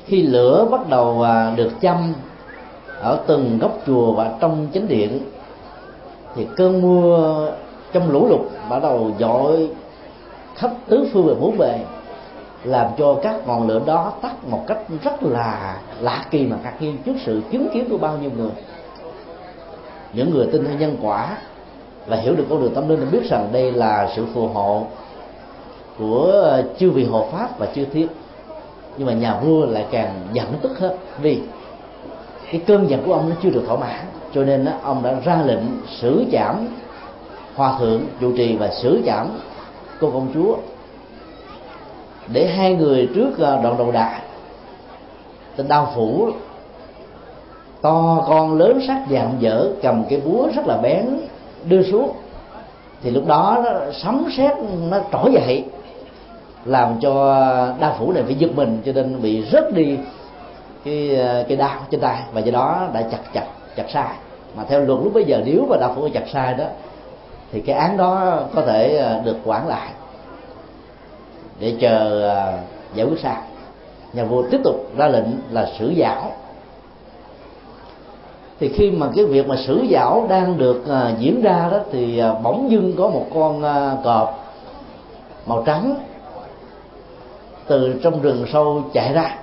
[0.06, 2.14] Khi lửa bắt đầu à, được châm
[3.00, 5.20] ở từng góc chùa và trong chánh điện
[6.34, 7.52] thì cơn mưa
[7.92, 9.70] trong lũ lụt bắt đầu dội
[10.54, 11.78] khắp tứ phương về bốn bề,
[12.64, 16.74] làm cho các ngọn lửa đó tắt một cách rất là lạ kỳ mà ngạc
[16.80, 18.50] nhiên trước sự chứng kiến của bao nhiêu người.
[20.12, 21.36] Những người tin theo nhân quả
[22.06, 24.86] và hiểu được con đường tâm linh thì biết rằng đây là sự phù hộ
[25.98, 28.08] của chư vị hộ pháp và chư thiên
[28.96, 31.40] nhưng mà nhà vua lại càng giận tức hơn vì
[32.50, 34.04] cái cơn giận của ông nó chưa được thỏa mãn
[34.34, 35.62] cho nên ông đã ra lệnh
[36.00, 36.68] xử giảm
[37.54, 39.28] hòa thượng, trụ trì và xử giảm
[40.00, 40.56] cô công chúa
[42.28, 44.20] để hai người trước à, đoạn đầu đà
[45.56, 46.30] tên đao phủ
[47.82, 51.06] to con lớn sắc dạng dở cầm cái búa rất là bén
[51.64, 52.12] đưa xuống.
[53.02, 54.56] Thì lúc đó nó sấm sét,
[54.90, 55.64] nó trỗi dậy,
[56.64, 57.34] làm cho
[57.80, 59.98] đa phủ này phải giật mình, cho nên bị rớt đi
[60.84, 64.14] cái à, cái đao trên tay, và do đó đã chặt chặt chặt sai
[64.56, 66.64] mà theo luật lúc bây giờ nếu mà đạo phật chặt sai đó
[67.52, 69.88] thì cái án đó có thể à, được quản lại.
[71.60, 72.58] Để chờ à,
[72.94, 73.42] giải quyết sao
[74.12, 76.32] nhà vua tiếp tục ra lệnh là xử giảo.
[78.60, 82.22] Thì khi mà cái việc mà xử giảo đang được uh, diễn ra đó thì
[82.30, 84.54] uh, bỗng dưng có một con uh, cọp
[85.46, 85.94] màu trắng
[87.66, 89.38] từ trong rừng sâu chạy ra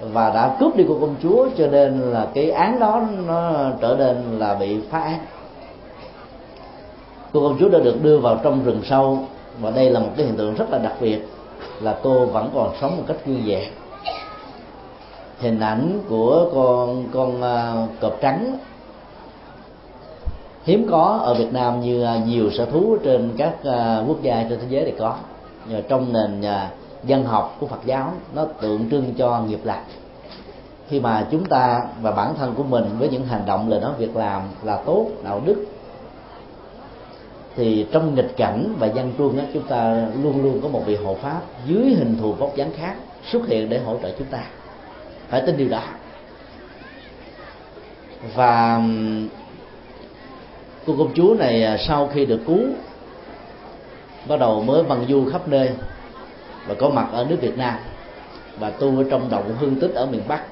[0.00, 3.96] và đã cướp đi cô công chúa cho nên là cái án đó nó trở
[3.98, 5.18] nên là bị phá án.
[7.32, 9.18] Cô công chúa đã được đưa vào trong rừng sâu
[9.60, 11.28] và đây là một cái hiện tượng rất là đặc biệt
[11.80, 13.70] là cô vẫn còn sống một cách vui vẻ.
[15.40, 18.58] Hình ảnh của con con uh, cọp trắng
[20.64, 24.46] hiếm có ở Việt Nam như uh, nhiều sở thú trên các uh, quốc gia
[24.50, 25.14] trên thế giới thì có.
[25.66, 26.70] Nhưng trong nền uh,
[27.04, 29.82] dân học của Phật giáo, nó tượng trưng cho nghiệp lạc.
[30.88, 33.92] Khi mà chúng ta và bản thân của mình với những hành động lời nói
[33.98, 35.66] việc làm là tốt, đạo đức,
[37.56, 41.14] thì trong nghịch cảnh và dân truân chúng ta luôn luôn có một vị hộ
[41.14, 42.94] pháp dưới hình thù vóc dáng khác
[43.32, 44.44] xuất hiện để hỗ trợ chúng ta.
[45.28, 45.82] Phải tin điều đó.
[48.34, 48.80] Và
[50.86, 52.60] cô công chúa này à, sau khi được cứu,
[54.28, 55.70] bắt đầu mới bằng du khắp nơi
[56.68, 57.74] và có mặt ở nước Việt Nam
[58.58, 60.42] và tu ở trong động hương tích ở miền Bắc.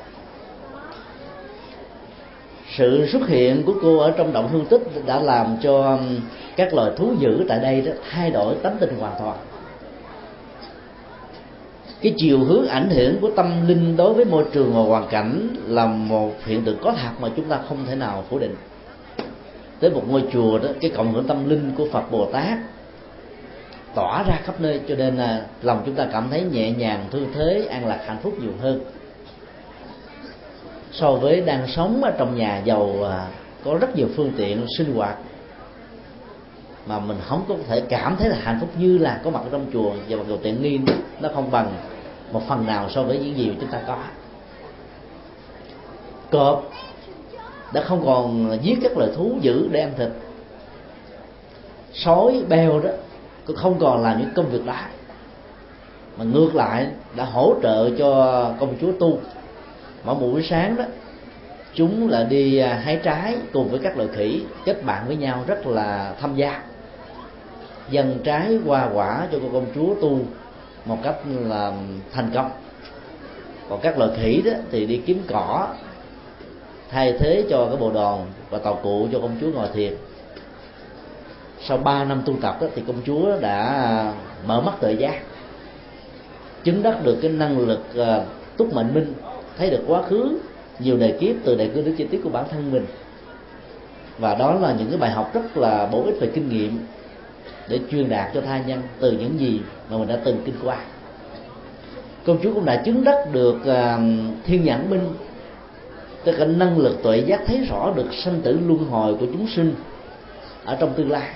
[2.77, 6.21] Sự xuất hiện của cô ở trong động hương tích đã làm cho um,
[6.57, 9.37] các loài thú dữ tại đây đó thay đổi tánh tình hoàn toàn.
[12.01, 15.49] Cái chiều hướng ảnh hưởng của tâm linh đối với môi trường và hoàn cảnh
[15.67, 18.55] là một hiện tượng có thật mà chúng ta không thể nào phủ định.
[19.81, 22.59] Tới một ngôi chùa đó, cái cộng hưởng tâm linh của phật bồ tát
[23.97, 27.27] tỏa ra khắp nơi, cho nên là lòng chúng ta cảm thấy nhẹ nhàng, thư
[27.35, 28.81] thế, an lạc, hạnh phúc nhiều hơn.
[30.93, 33.27] So với đang sống ở trong nhà giàu à,
[33.65, 35.17] có rất nhiều phương tiện sinh hoạt,
[36.87, 39.49] mà mình không có thể cảm thấy là hạnh phúc như là có mặt ở
[39.53, 40.79] trong chùa và mặc dù tiện nghi,
[41.21, 41.73] nó không bằng
[42.33, 43.99] một phần nào so với những gì mà chúng ta có.
[46.31, 46.71] Cọp
[47.73, 50.09] đã không còn giết các loài thú dữ để ăn thịt.
[51.93, 52.91] Sói, beo đó
[53.47, 54.77] cũng không còn làm những công việc đó.
[56.19, 56.87] Mà ngược lại,
[57.17, 59.19] đã hỗ trợ cho công chúa tu.
[60.05, 60.85] Mỗi buổi sáng đó,
[61.75, 65.45] chúng là đi à, hái trái cùng với các loài khỉ, kết bạn với nhau
[65.47, 66.63] rất là tham gia.
[67.91, 70.19] Dâng trái hoa quả cho cô công chúa tu
[70.85, 71.73] một cách là
[72.13, 72.51] thành công.
[73.69, 75.69] Còn các loài khỉ đó thì đi kiếm cỏ,
[76.91, 78.19] thay thế cho cái bộ đòn
[78.51, 79.95] và tàu cụ cho công chúa ngồi thiền
[81.61, 84.13] sau 3 năm tu tập đó, thì công chúa đã à,
[84.47, 85.21] mở mắt tự giác
[86.65, 88.21] chứng đắc được cái năng lực à,
[88.57, 89.13] túc mệnh minh
[89.59, 90.39] thấy được quá khứ
[90.79, 92.87] nhiều đề kiếp từ đề cư đến chi tiết của bản thân mình.
[94.19, 96.79] Và đó là những cái bài học rất là bổ ích về kinh nghiệm
[97.69, 100.77] để truyền đạt cho tha nhân từ những gì mà mình đã từng kinh qua.
[102.27, 103.99] Công chúa cũng đã chứng đắc được à,
[104.45, 105.09] thiên nhãn minh
[106.25, 109.47] tức là năng lực tuệ giác thấy rõ được sanh tử luân hồi của chúng
[109.57, 109.75] sinh
[110.65, 111.29] ở trong tương lai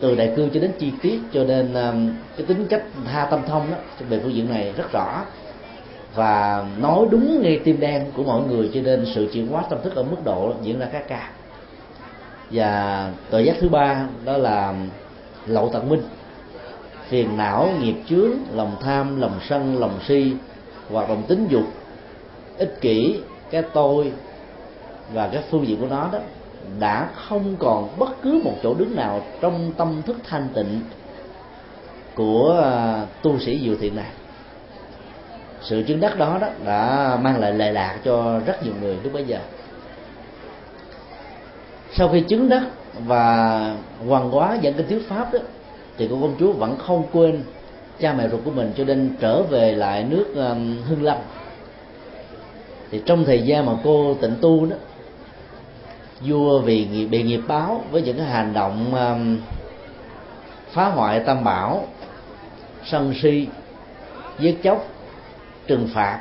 [0.00, 3.40] từ đại cương cho đến chi tiết cho nên um, cái tính cách tha tâm
[3.46, 3.76] thông đó
[4.08, 5.24] về phương diện này rất rõ.
[6.14, 9.78] Và nói đúng ngay tim đen của mọi người cho nên sự chuyển hóa tâm
[9.82, 11.28] thức ở mức độ diễn ra khá cao.
[12.50, 14.88] Và tội giác thứ ba đó là um,
[15.46, 16.02] lậu tận minh.
[17.08, 20.32] Phiền não nghiệp chướng lòng tham lòng sân lòng si
[20.90, 21.64] hoạt động tính dục
[22.58, 23.20] ích kỷ
[23.50, 24.12] cái tôi
[25.12, 26.18] và các phương diện của nó đó
[26.78, 30.80] đã không còn bất cứ một chỗ đứng nào trong tâm thức thanh tịnh
[32.14, 34.10] của à, tu sĩ diệu thiện này.
[35.60, 39.12] Sự chứng đắc đó đó đã mang lại lệ lạc cho rất nhiều người lúc
[39.12, 39.38] bấy giờ.
[41.92, 42.62] Sau khi chứng đắc
[43.06, 43.76] và
[44.08, 45.38] hoàn hóa dẫn kinh thuyết pháp đó,
[45.96, 47.42] thì cô công chúa vẫn không quên
[48.00, 50.26] cha mẹ ruột của mình cho nên trở về lại nước
[50.88, 51.18] hưng lâm.
[52.90, 54.76] Thì trong thời gian mà cô tịnh tu đó
[56.20, 59.38] vua vì nghiệp, bị nghiệp báo với những cái hành động um,
[60.72, 61.86] phá hoại tam bảo
[62.84, 63.46] sân si
[64.38, 64.86] giết chóc
[65.66, 66.20] trừng phạt.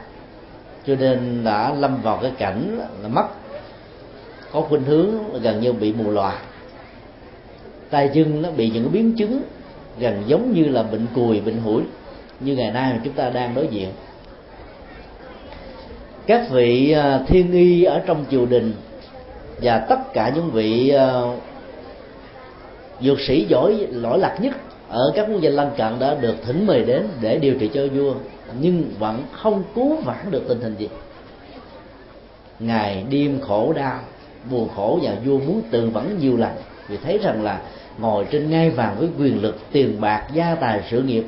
[0.88, 3.28] Cho nên đã lâm vào cái cảnh là mất
[4.52, 6.40] có khuynh hướng gần như bị mù lòa
[7.90, 9.42] tay chân nó bị những biến chứng
[10.00, 11.82] gần giống như là bệnh cùi bệnh hủi
[12.40, 13.90] như ngày nay mà chúng ta đang đối diện.
[16.26, 18.74] Các vị uh, thiên y ở trong triều đình
[19.62, 21.40] và tất cả những vị uh,
[23.02, 24.54] dược sĩ giỏi lỗi lạc nhất
[24.90, 27.82] ở các quốc gia lân cận đã được thỉnh mời đến để điều trị cho
[27.88, 28.14] vua
[28.62, 30.90] nhưng vẫn không cứu vãn được tình hình gì.
[32.60, 34.00] Ngày đêm khổ đau
[34.52, 36.52] buồn khổ và vua muốn từ vẫn nhiều lần
[36.88, 37.62] vì thấy rằng là
[37.98, 41.24] ngồi trên ngai vàng với quyền lực tiền bạc gia tài sự nghiệp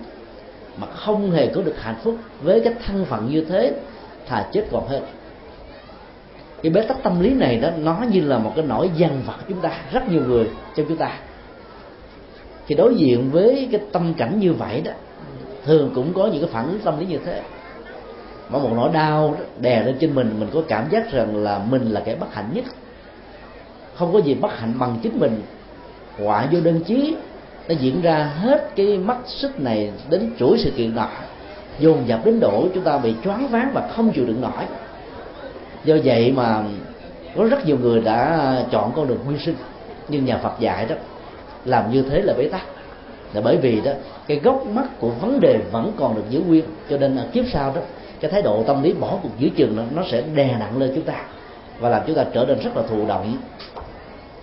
[0.77, 3.73] mà không hề có được hạnh phúc với cái thân phận như thế
[4.27, 5.03] thà chết còn hơn
[6.63, 9.37] cái bế tắc tâm lý này đó nó như là một cái nỗi dằn vặt
[9.49, 11.11] chúng ta rất nhiều người trong chúng ta.
[12.67, 14.91] Thì đối diện với cái tâm cảnh như vậy đó
[15.65, 17.41] thường cũng có những cái phản ứng tâm lý như thế.
[18.49, 21.59] Mà một nỗi đau đó, đè lên trên mình mình có cảm giác rằng là
[21.69, 22.65] mình là kẻ bất hạnh nhất.
[23.95, 25.41] Không có gì bất hạnh bằng chính mình.
[26.23, 27.15] Họa vô đơn chí
[27.69, 31.09] nó diễn ra hết cái mắt xích này đến chuỗi sự kiện nọ
[31.79, 34.65] dồn dập đến độ chúng ta bị choáng váng và không chịu đựng nổi
[35.85, 36.63] do vậy mà
[37.35, 39.55] có rất nhiều người đã chọn con đường nguyên sinh
[40.09, 40.95] nhưng nhà Phật dạy đó
[41.65, 42.61] làm như thế là bế tắc.
[43.33, 43.91] Là bởi vì đó
[44.27, 47.45] cái gốc mắt của vấn đề vẫn còn được giữ nguyên cho nên là kiếp
[47.53, 47.81] sau đó
[48.19, 50.91] cái thái độ tâm lý bỏ cuộc giữa chừng nó, nó sẽ đè nặng lên
[50.95, 51.23] chúng ta
[51.79, 53.37] và làm chúng ta trở nên rất là thụ động.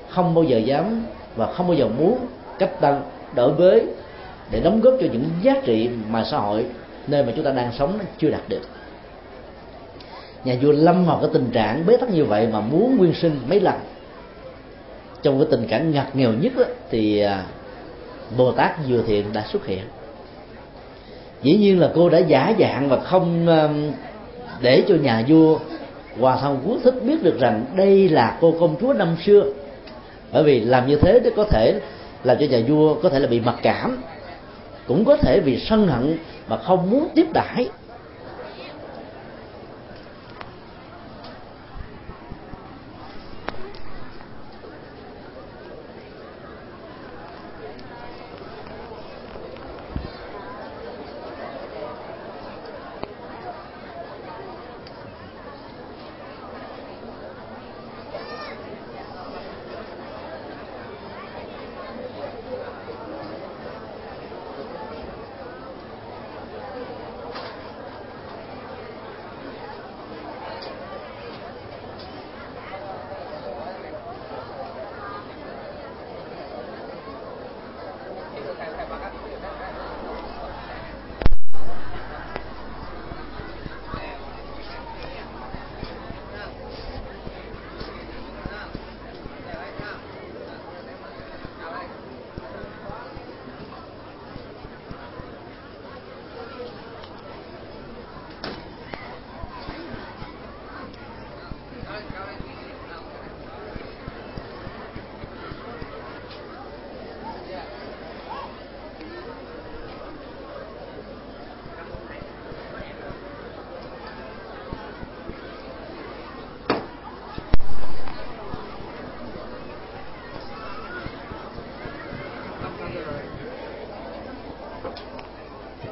[0.09, 1.03] Không bao giờ dám
[1.37, 2.19] và không bao giờ muốn
[2.59, 3.03] cách tăng
[3.35, 3.87] đổi với
[4.51, 6.67] để đóng góp cho những giá trị mà xã hội
[7.07, 8.63] nơi mà chúng ta đang sống chưa đạt được
[10.45, 13.41] nhà vua lâm vào cái tình trạng bế tắc như vậy mà muốn nguyên sinh
[13.49, 13.75] mấy lần.
[15.23, 17.45] Trong cái tình cảnh ngặt nghèo nhất đó, thì à,
[18.37, 19.83] bồ tát vừa thiện đã xuất hiện.
[21.43, 23.47] Dĩ nhiên là cô đã giả dạng và không
[24.61, 25.59] để cho nhà vua
[26.21, 29.45] hòa thân quốc thích biết được rằng đây là cô công chúa năm xưa.
[30.33, 31.81] Bởi vì làm như thế để có thể
[32.25, 33.99] làm cho nhà vua có thể là bị mặc cảm
[34.87, 36.19] cũng có thể vì sân hận
[36.49, 37.69] mà không muốn tiếp đãi.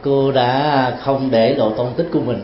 [0.06, 2.42] Cô đã không để lộ tôn tích của mình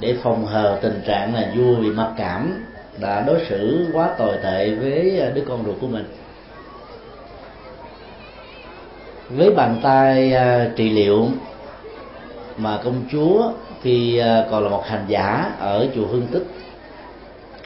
[0.00, 2.64] để phòng hờ tình trạng là vua bị mặc cảm,
[3.00, 6.04] đã đối xử quá tồi tệ với đứa con ruột của mình.
[9.28, 11.28] Với bàn tay à, trị liệu
[12.56, 16.46] mà công chúa khi à, còn là một hành giả ở chùa Hương Tích,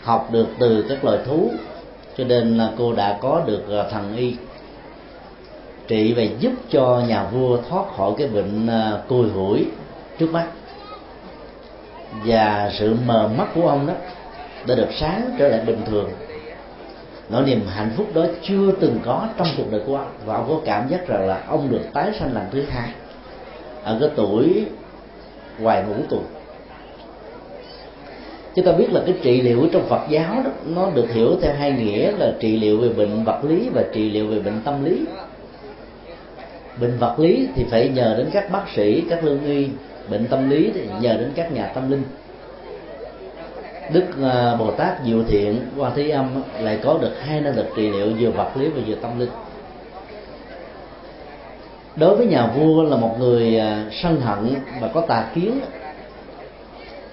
[0.03, 1.51] học được từ các loài thú,
[2.17, 4.35] cho nên là cô đã có được à, thần y
[5.89, 9.67] trị và giúp cho nhà vua thoát khỏi cái bệnh à, cùi hủi
[10.19, 10.47] trước mắt.
[12.25, 13.95] Và sự mờ mắt của ông đó
[14.67, 16.11] đã được sáng trở lại bình thường.
[17.29, 20.11] Nỗi niềm hạnh phúc đó chưa từng có trong cuộc đời của ông.
[20.25, 22.91] Và ông có cảm giác rằng là ông được tái sanh lần thứ hai
[23.85, 24.65] ở cái tuổi
[25.59, 26.21] ngoài ngũ tuổi.
[28.55, 31.55] chúng ta biết là cái trị liệu trong Phật giáo đó, nó được hiểu theo
[31.55, 34.85] hai nghĩa là trị liệu về bệnh vật lý và trị liệu về bệnh tâm
[34.85, 35.05] lý
[36.83, 39.69] bệnh vật lý thì phải nhờ đến các bác sĩ các lương y
[40.11, 42.03] bệnh tâm lý thì nhờ đến các nhà tâm linh.
[43.93, 47.67] Đức à, bồ tát diệu thiện quan thế âm lại có được hai năng lực
[47.77, 49.31] trị liệu vừa vật lý và vừa tâm linh.
[51.97, 55.61] Đối với nhà vua là một người à, sân hận và có tà kiến.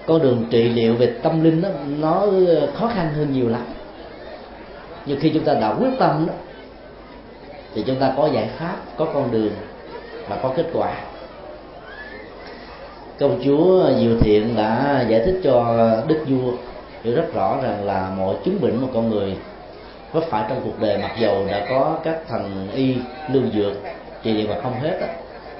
[0.06, 1.68] Con đường trị liệu về tâm linh đó,
[1.98, 2.26] nó
[2.74, 3.64] khó khăn hơn nhiều lắm.
[5.06, 6.32] Nhưng khi chúng ta đã quyết tâm đó
[7.74, 9.52] thì chúng ta có giải pháp, có con đường
[10.28, 10.94] và có kết quả.
[13.18, 15.76] Công chúa diệu thiện đã giải thích cho
[16.08, 16.52] đức vua
[17.04, 19.36] hiểu rất rõ rằng là mọi chứng bệnh một con người
[20.12, 22.94] vấp phải trong cuộc đời, mặc dầu đã có các thần y,
[23.32, 23.72] lương dược,
[24.22, 24.98] trị liệu mà không hết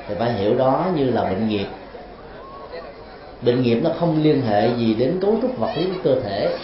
[0.08, 1.66] thì phải hiểu đó như là bệnh nghiệp.
[3.42, 6.56] Bệnh nghiệp nó không liên hệ gì đến cấu trúc vật lý của cơ thể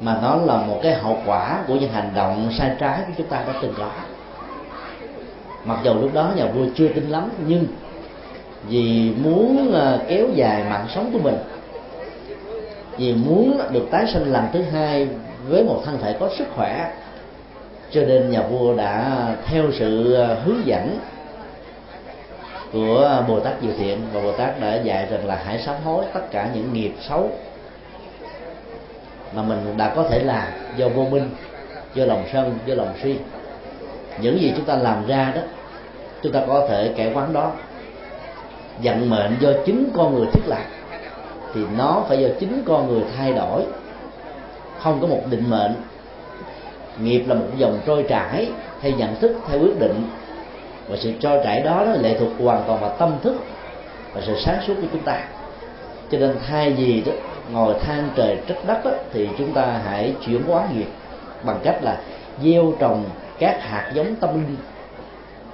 [0.00, 3.26] mà nó là một cái hậu quả của những hành động sai trái của chúng
[3.26, 3.90] ta đã từng có.
[5.64, 7.66] Mặc dù lúc đó nhà vua chưa tin lắm, nhưng
[8.68, 11.36] vì muốn ờ, kéo dài mạng sống của mình,
[12.98, 15.08] vì muốn được tái sinh lần thứ hai
[15.48, 16.92] với một thân thể có sức khỏe,
[17.90, 20.98] cho nên nhà vua đã theo sự ờ, hướng dẫn
[22.72, 23.98] của Bồ Tát Diệu Thiện.
[24.12, 27.30] Và Bồ Tát đã dạy rằng là hãy sám hối tất cả những nghiệp xấu
[29.32, 31.30] mà mình đã có thể làm do vô minh
[31.94, 33.16] do lòng sân do lòng si.
[34.20, 35.40] Những gì chúng ta làm ra đó
[36.22, 37.52] chúng ta có thể kẻ quán đó
[38.82, 40.62] vận mệnh do chính con người thiết lập
[41.54, 43.62] thì nó phải do chính con người thay đổi.
[44.78, 45.74] Không có một định mệnh.
[47.02, 48.48] Nghiệp là một dòng trôi chảy
[48.80, 50.04] theo nhận thức theo quyết định.
[50.88, 53.36] Và sự trôi trải đó, nó lệ thuộc hoàn toàn vào tâm thức
[54.12, 55.20] và sự sáng suốt của chúng ta.
[56.10, 57.12] Cho nên thay vì đó
[57.52, 60.88] ngồi than trời trách đất đó, thì chúng ta hãy chuyển hóa nghiệp
[61.42, 62.00] bằng cách là
[62.42, 63.04] gieo trồng
[63.38, 64.56] các hạt giống tâm linh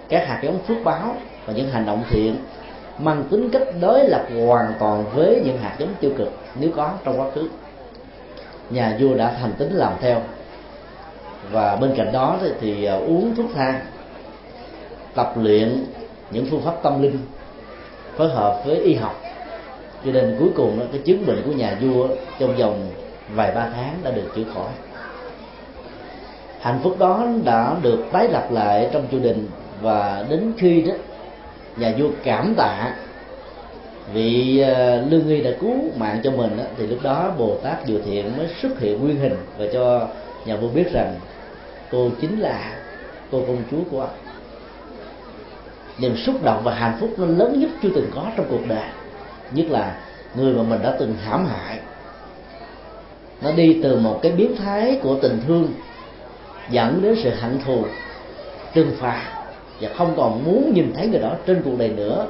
[0.08, 1.16] các hạt giống phước báo
[1.46, 2.36] và những hành động thiện
[2.98, 6.90] mang tính cách đối lập hoàn toàn với những hạt giống tiêu cực nếu có
[7.04, 7.48] trong quá khứ.
[8.70, 10.20] Nhà vua đã thành tính làm theo.
[11.50, 13.80] Và bên cạnh đó thì, thì à, uống thuốc thang
[15.14, 15.84] tập luyện
[16.30, 17.18] những phương pháp tâm linh
[18.16, 19.23] phối hợp với y học
[20.04, 22.88] cho nên cuối cùng đó, cái chứng bệnh của nhà vua trong vòng
[23.34, 24.70] vài ba tháng đã được chữa khỏi.
[26.60, 29.48] Hạnh phúc đó đã được tái lập lại trong triều đình
[29.80, 30.94] và đến khi đó
[31.76, 32.94] nhà vua cảm tạ
[34.12, 37.86] vị ờ, lương nghi đã cứu mạng cho mình đó, thì lúc đó bồ tát
[37.86, 40.08] diệu thiện mới xuất hiện nguyên hình và cho
[40.46, 41.14] nhà vua biết rằng
[41.90, 42.76] cô chính là
[43.30, 44.10] cô công chúa của ông
[45.98, 48.88] niềm xúc động và hạnh phúc nó lớn nhất chưa từng có trong cuộc đời
[49.54, 49.96] nhất là
[50.34, 51.78] người mà mình đã từng hãm hại.
[53.42, 55.68] Nó đi từ một cái biến thái của tình thương,
[56.70, 57.84] dẫn đến sự hận thù,
[58.74, 59.22] trừng phạt,
[59.80, 62.26] và không còn muốn nhìn thấy người đó trên cuộc đời nữa.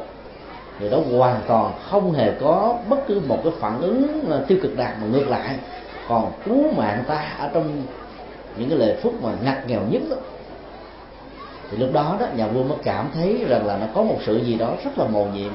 [0.81, 4.59] Người đó hoàn toàn không hề có bất cứ một cái phản ứng ờ, tiêu
[4.63, 5.59] cực nào mà ngược lại.
[6.09, 7.83] Còn cứu mạng ta ở trong
[8.57, 10.17] những cái lời phúc mà ngặt nghèo nhất đó.
[11.71, 14.37] thì lúc đó đó, nhà vua mới cảm thấy rằng là nó có một sự
[14.37, 15.53] gì đó rất là mầu nhiệm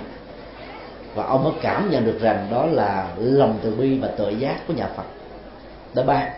[1.16, 4.68] và ông mới cảm nhận được rằng đó là lòng từ bi và tự giác
[4.68, 5.04] của nhà Phật.
[5.94, 6.30] Đã ban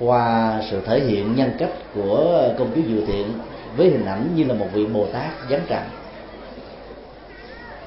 [0.00, 3.32] qua sự thể hiện nhân cách của công chúa Diệu Thiện
[3.76, 5.82] với hình ảnh như là một vị Bồ Tát giáng trần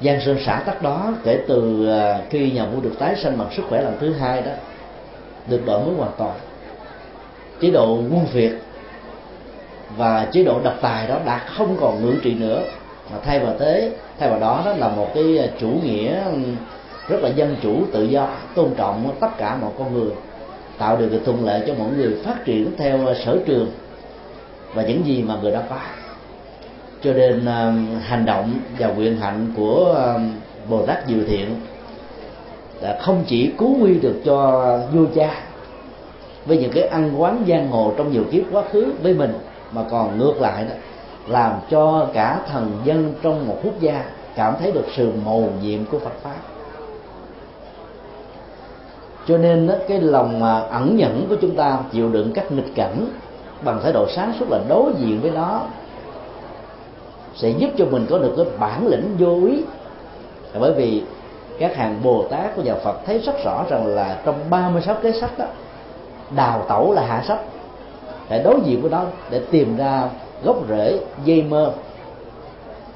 [0.01, 3.47] Giang Sơn xã tắc đó kể từ à, khi nhà vua được tái sanh bằng
[3.55, 4.51] sức khỏe lần thứ hai đó,
[5.47, 6.38] được đổi mới hoàn toàn.
[7.61, 8.51] Chế độ quân việt
[9.97, 12.63] và chế độ độc tài đó đã không còn ngưỡng trị nữa,
[13.11, 16.22] mà thay vào thế thay vào đó đó là một cái à, chủ nghĩa
[17.09, 20.11] rất là dân chủ tự do tôn trọng tất cả mọi con người
[20.78, 23.72] tạo điều kiện thuận lợi cho mọi người phát triển theo à, sở trường
[24.74, 25.78] và những gì mà người đó có.
[27.03, 30.22] Cho nên uh, hành động và nguyện hạnh của uh,
[30.70, 31.55] bồ tát diệu thiện
[32.82, 34.61] là không chỉ cứu nguy được cho
[34.93, 35.43] vua cha
[36.45, 39.34] với những cái ăn quán giang hồ trong nhiều kiếp quá khứ với mình
[39.72, 40.76] mà còn ngược lại đó
[41.28, 44.05] làm cho cả thần dân trong một quốc gia
[44.36, 46.38] cảm thấy được sự mầu nhiệm của Phật pháp.
[49.28, 53.07] Cho nên cái lòng ẩn nhẫn của chúng ta chịu đựng các nghịch cảnh
[53.63, 55.61] bằng thái độ sáng suốt là đối diện với nó
[57.36, 59.63] sẽ giúp cho mình có được cái bản lĩnh vô ý.
[60.59, 61.03] Bởi vì
[61.59, 65.13] các hàng Bồ Tát của nhà Phật thấy rất rõ rằng là trong 36 cái
[65.13, 65.45] sách đó,
[66.36, 67.39] đào tẩu là hạ sách,
[68.30, 70.09] để đối diện với nó, để tìm ra
[70.43, 71.71] gốc rễ, dây mơ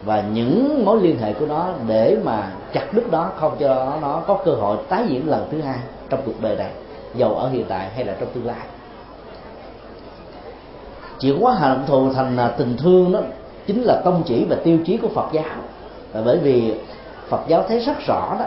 [0.03, 4.21] và những mối liên hệ của nó để mà chặt đứt đó không cho nó
[4.27, 5.77] có cơ hội tái diễn lần thứ hai
[6.09, 6.71] trong cuộc đời này,
[7.15, 8.67] dầu ở hiện tại hay là trong tương lai.
[11.19, 13.19] Chuyển hóa hận thù thành à, tình thương đó
[13.67, 15.43] chính là tông chỉ và tiêu chí của Phật giáo.
[16.13, 16.73] Và bởi vì
[17.29, 18.45] Phật giáo thấy rất rõ đó,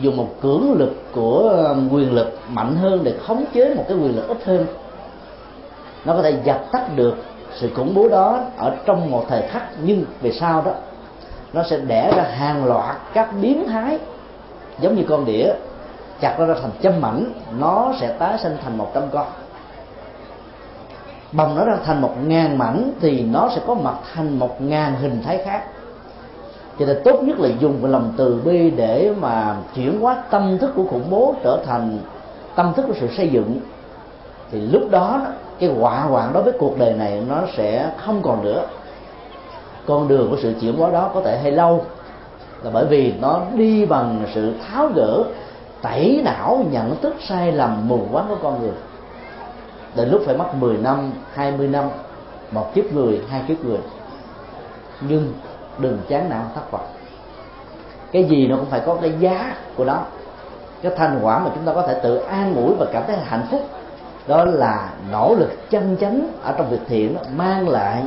[0.00, 3.98] dùng một cưỡng lực của à, quyền lực mạnh hơn để khống chế một cái
[3.98, 4.66] quyền lực ít hơn,
[6.04, 7.16] nó có thể dập tắt được
[7.60, 10.72] sự khủng bố đó ở trong một thời khắc, nhưng về sau đó,
[11.52, 13.98] nó sẽ đẻ ra hàng loạt các biến thái,
[14.80, 15.52] giống như con đĩa,
[16.20, 19.26] chặt nó ra thành trăm mảnh, nó sẽ tái sinh thành một trăm con.
[21.32, 24.94] Bồng nó ra thành một ngàn mảnh thì nó sẽ có mặt thành một ngàn
[25.00, 25.62] hình thái khác.
[26.78, 30.58] Cho nên tốt nhất là dùng cái lòng từ bi để mà chuyển hóa tâm
[30.58, 31.98] thức của khủng bố trở thành
[32.54, 33.60] tâm thức của sự xây dựng.
[34.50, 35.20] Thì lúc đó
[35.58, 38.66] cái họa hoạn đối với cuộc đời này nó sẽ không còn nữa.
[39.86, 41.84] Con đường của sự chuyển hóa đó có thể hay lâu
[42.62, 45.24] là bởi vì nó đi bằng sự tháo gỡ,
[45.82, 48.74] tẩy não, nhận thức sai lầm, mù quáng của con người.
[49.94, 51.84] Đến lúc phải mất 10 năm 20 năm,
[52.50, 53.78] một kiếp người, hai kiếp người.
[55.00, 55.32] Nhưng
[55.78, 56.86] đừng chán nản thất vọng.
[58.12, 59.98] Cái gì nó cũng phải có cái giá của nó.
[60.82, 63.46] Cái thành quả mà chúng ta có thể tự an ủi và cảm thấy hạnh
[63.50, 63.60] phúc
[64.26, 68.02] đó là nỗ lực chân chánh ở trong việc thiện đó, mang lại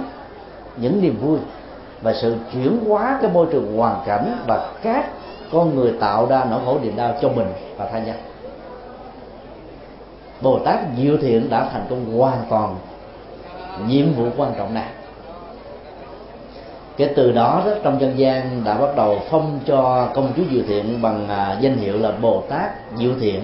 [0.77, 1.39] những niềm vui
[2.01, 5.05] và sự chuyển hóa cái môi trường hoàn cảnh và các
[5.51, 7.47] con người tạo ra nỗi khổ niềm đau cho mình
[7.77, 8.15] và tha nhân.
[10.41, 12.75] Bồ tát diệu thiện đã thành công hoàn toàn
[13.87, 14.87] nhiệm vụ quan trọng này.
[16.97, 20.63] Cái từ đó, đó trong dân gian đã bắt đầu phong cho công chúa diệu
[20.67, 23.41] thiện bằng à, danh hiệu là bồ tát diệu thiện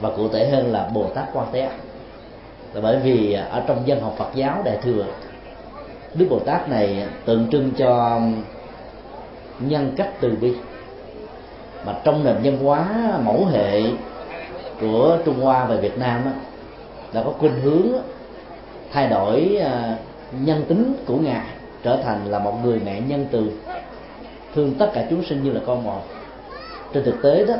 [0.00, 1.68] và cụ thể hơn là bồ tát quan thế
[2.74, 5.04] là bởi vì ở trong dân học phật giáo đại thừa,
[6.14, 8.20] đức bồ tát này tượng trưng cho
[9.60, 10.54] nhân cách từ bi.
[11.86, 12.88] Mà trong nền văn hóa
[13.24, 13.82] mẫu hệ
[14.80, 16.20] của trung hoa và việt nam
[17.12, 17.86] đã có khuynh hướng
[18.92, 19.96] thay đổi à,
[20.32, 21.46] nhân tính của ngài,
[21.82, 23.50] trở thành là một người mẹ nhân từ,
[24.54, 26.02] thương tất cả chúng sinh như là con một.
[26.92, 27.54] Trên thực tế đó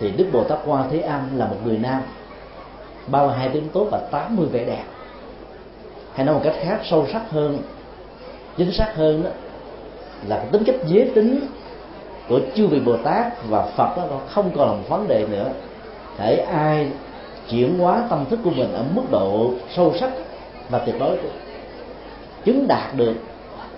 [0.00, 2.02] thì đức bồ tát quan thế âm là một người nam,
[3.06, 4.84] bao hai tiếng tốt và 80 vẻ đẹp.
[6.14, 7.58] Hay nói một cách khác, sâu sắc hơn,
[8.56, 9.30] chính xác hơn đó,
[10.28, 11.40] là cái tính cách giới tính
[12.28, 15.48] của chư vị bồ tát và phật đó không còn là một vấn đề nữa.
[16.18, 16.88] Để ai
[17.50, 20.10] chuyển hóa tâm thức của mình ở mức độ sâu sắc
[20.70, 21.18] và tuyệt đối
[22.44, 23.14] chứng đạt được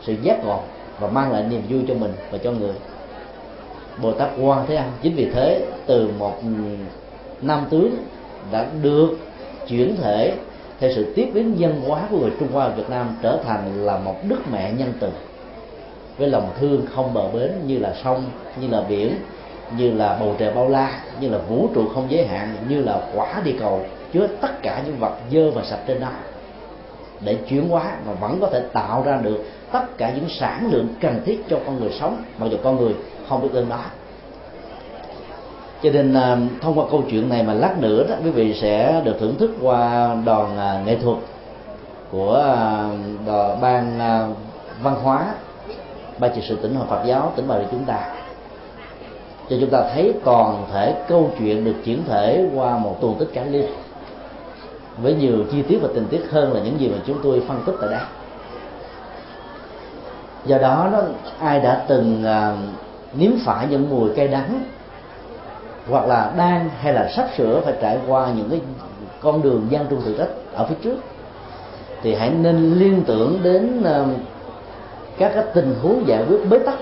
[0.02, 0.60] sự giác ngộ
[1.00, 2.74] và mang lại niềm vui cho mình và cho người
[4.03, 6.34] bồ tát quan thế âm chính vì thế, từ một
[7.42, 7.97] nam tướng
[8.53, 9.18] đã được
[9.68, 10.34] chuyển thể
[10.80, 13.99] theo sự tiếp biến dân hóa của người trung hoa việt nam trở thành là
[13.99, 15.09] một đức mẹ nhân từ.
[16.18, 18.24] Với lòng thương không bờ bến như là sông,
[18.61, 19.14] như là biển,
[19.76, 23.01] như là bầu trời bao la, như là vũ trụ không giới hạn, như là
[23.14, 26.09] quả địa cầu chứa tất cả những vật dơ và sạch trên đó.
[27.20, 30.88] Để chuyển hóa mà vẫn có thể tạo ra được tất cả những sản lượng
[31.01, 32.94] cần thiết cho con người sống, mặc dù con người
[33.28, 33.80] không biết ơn đó
[35.82, 39.02] cho nên à, thông qua câu chuyện này mà lát nữa đó, quý vị sẽ
[39.04, 41.18] được thưởng thức qua đoàn à, nghệ thuật
[42.10, 42.88] của à,
[43.26, 43.98] đoàn ban
[44.82, 45.26] văn hóa
[46.18, 47.98] ban trị sự tỉnh hội Phật giáo, tỉnh Bà Rịa chúng ta.
[49.50, 53.28] Cho chúng ta thấy toàn thể câu chuyện được chuyển thể qua một tuần tích
[53.34, 53.66] cải liên.
[55.02, 57.62] Với nhiều chi tiết và tình tiết hơn là những gì mà chúng tôi phân
[57.66, 58.00] tích tại đây.
[60.46, 61.02] Do đó đó,
[61.40, 62.24] ai đã từng
[63.14, 64.64] nếm phải những mùi cay đắng,
[65.90, 68.61] hoặc là đang hay là sắp sửa phải trải qua những cái
[69.20, 70.96] con đường gian trung thử thách ở phía trước,
[72.02, 74.14] thì hãy nên liên tưởng đến um,
[75.18, 76.78] các cái tình huống giải quyết bế tắc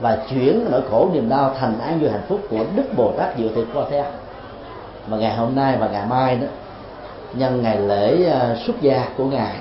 [0.00, 3.38] và chuyển nỗi khổ niềm đau thành an vui hạnh phúc của đức bồ tát
[3.38, 4.04] diệu thiện qua thế
[5.08, 6.46] mà ngày hôm nay và ngày mai đó,
[7.34, 9.56] nhân ngày lễ uh, xuất gia của ngài,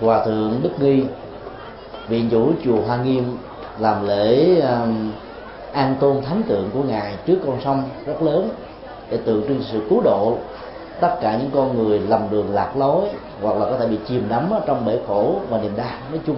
[0.00, 1.04] hòa thượng đức nghi,
[2.08, 3.36] viện chủ chùa Hoa Nghiêm
[3.78, 5.12] làm lễ um,
[5.72, 8.48] an tôn thánh tượng của ngài trước con sông rất lớn
[9.10, 10.36] để tượng trưng sự cứu độ
[11.00, 13.04] tất cả những con người lầm đường lạc lối
[13.42, 15.98] hoặc là có thể bị chìm đắm ở trong bể khổ và niềm đau.
[16.10, 16.36] Nói chung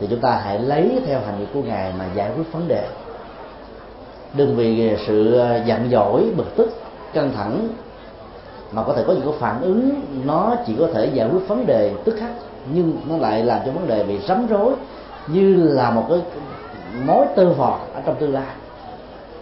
[0.00, 2.86] thì chúng ta hãy lấy theo hành vi của ngài mà giải quyết vấn đề.
[4.34, 6.70] Đừng vì sự ờ, giận dỗi bực tức
[7.12, 7.68] căng thẳng
[8.72, 9.90] mà có thể có những cái phản ứng
[10.24, 12.30] nó chỉ có thể giải quyết vấn đề tức khắc
[12.74, 14.72] nhưng nó lại làm cho vấn đề bị rắm rối
[15.32, 16.22] như là một cái
[17.06, 18.54] mối tơ vò ở trong tương lai.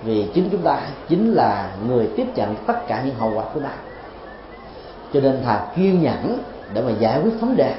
[0.05, 3.61] Vì chính chúng ta chính là người tiếp nhận tất cả những hậu quả của
[3.61, 3.71] ta
[5.13, 6.39] cho nên thà kiên nhẫn
[6.75, 7.75] để mà giải quyết vấn đề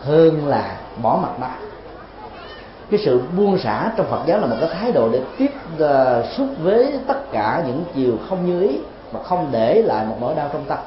[0.00, 1.50] hơn là bỏ mặt ta
[2.90, 5.88] cái sự buông xả trong Phật giáo là một cái thái độ để tiếp uh,
[6.36, 8.78] xúc với tất cả những chiều không như ý
[9.12, 10.78] mà không để lại một nỗi đau trong tâm.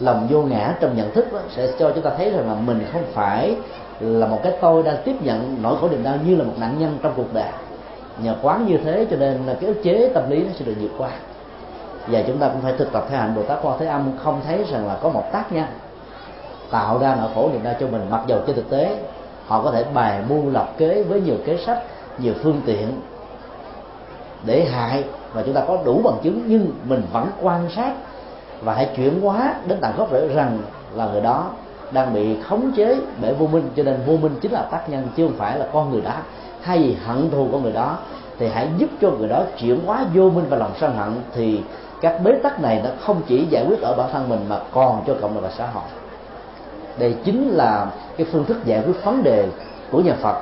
[0.00, 2.86] Lòng vô ngã trong nhận thức đó sẽ cho chúng ta thấy rằng là mình
[2.92, 3.56] không phải
[4.02, 6.74] là một cái tôi đang tiếp nhận nỗi khổ niềm đau như là một nạn
[6.78, 7.48] nhân trong cuộc đời.
[8.22, 10.74] Nhờ quán như thế cho nên là cái ức chế tâm lý nó sẽ được
[10.80, 11.10] vượt qua.
[12.06, 14.40] Và chúng ta cũng phải thực tập theo hạnh bồ tát quan thế âm, không
[14.46, 15.66] thấy rằng là có một tác nhân
[16.70, 18.06] tạo ra nỗi khổ niềm đau cho mình.
[18.10, 18.96] Mặc dầu trên thực tế,
[19.46, 21.82] họ có thể bài mưu lập kế với nhiều kế sách,
[22.18, 22.88] nhiều phương tiện
[24.46, 27.92] để hại và chúng ta có đủ bằng chứng, nhưng mình vẫn quan sát
[28.62, 30.58] và hãy chuyển hóa đến tận gốc rễ rằng
[30.94, 31.50] là người đó
[31.92, 35.08] đang bị khống chế bởi vô minh, cho nên vô minh chính là tác nhân,
[35.16, 36.12] chứ không phải là con người đó.
[36.60, 37.98] Hay vì hận thù con người đó,
[38.38, 41.14] thì hãy giúp cho người đó chuyển hóa vô minh và lòng sân hận.
[41.34, 41.60] Thì
[42.00, 45.02] các bế tắc này nó không chỉ giải quyết ở bản thân mình, mà còn
[45.06, 45.84] cho cộng đồng và xã hội.
[46.98, 47.86] Đây chính là
[48.16, 49.48] cái phương thức giải quyết vấn đề
[49.90, 50.36] của nhà Phật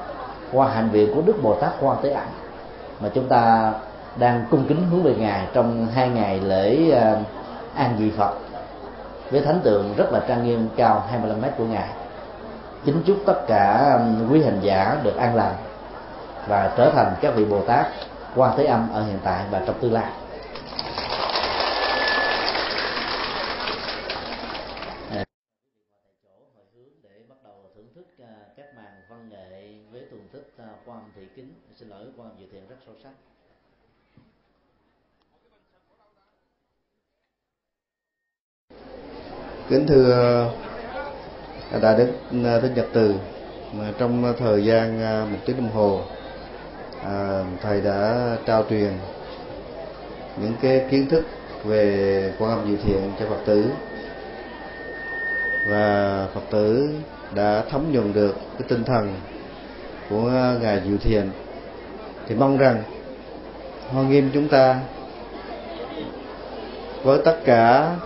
[0.53, 2.25] qua hành viện của Đức Bồ Tát Quan Thế Âm
[3.01, 3.73] mà chúng ta
[4.19, 7.17] đang cung kính hướng về ngài trong hai ngày lễ à,
[7.75, 8.35] an vị Phật
[9.31, 11.89] với thánh tượng rất là trang nghiêm, cao 25 mét của ngài,
[12.85, 15.55] kính chúc tất cả um, quý hành giả được an lành
[16.49, 17.87] và trở thành các vị Bồ Tát
[18.37, 20.11] quan thế âm ở hiện tại và trong tương lai
[31.81, 33.13] xin lỗi quan dự thiện rất sâu sắc
[39.71, 40.47] kính thưa
[41.83, 42.09] đại đức,
[42.63, 43.15] thích nhật từ
[43.99, 46.01] trong thời gian à, một tiếng đồng hồ
[47.05, 48.93] à, thầy đã trao truyền
[50.37, 51.25] những cái kiến thức
[51.65, 53.65] về quan âm diệu thiện cho phật tử.
[55.69, 56.89] Và phật tử
[57.35, 59.15] đã thấm nhuần được cái tinh thần
[60.11, 60.31] của
[60.63, 61.31] ngài diệu thiện.
[62.29, 62.83] Thì mong rằng
[63.93, 64.81] hoa nghiêm chúng ta,
[67.03, 67.97] với tất cả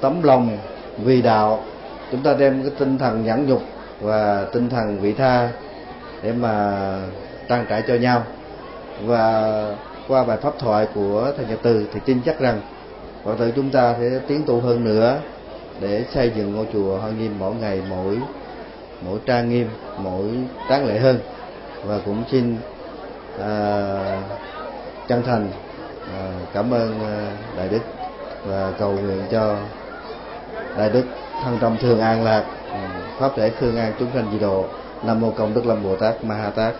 [0.00, 0.58] tấm lòng
[1.04, 1.64] vì đạo.
[2.12, 3.62] Chúng ta đem cái tinh thần nhẫn nhục
[4.00, 5.48] và tinh thần vị tha
[6.22, 6.76] để mà
[7.48, 8.22] trang trải cho nhau.
[9.04, 9.64] Và
[10.08, 12.60] qua bài pháp thoại của thầy nhật từ thì tin chắc rằng
[13.24, 15.18] phật tử chúng ta sẽ tiến tu hơn nữa
[15.80, 18.18] để xây dựng ngôi chùa hoa nghiêm mỗi ngày mỗi
[19.02, 19.68] mỗi trang nghiêm
[19.98, 20.24] mỗi
[20.68, 21.18] tráng lệ hơn.
[21.84, 22.56] Và cũng xin
[23.40, 24.22] à,
[25.08, 25.48] chân thành
[26.18, 27.82] à, cảm ơn à, đại đức
[28.46, 29.56] và cầu nguyện cho
[30.78, 31.04] đại đức
[31.42, 32.44] thân tâm thường an lạc.
[32.72, 32.78] Ừ,
[33.18, 34.64] Pháp thể khương an chúng sanh di độ
[35.02, 36.74] nam mô công đức lâm bồ tát ma ha tát.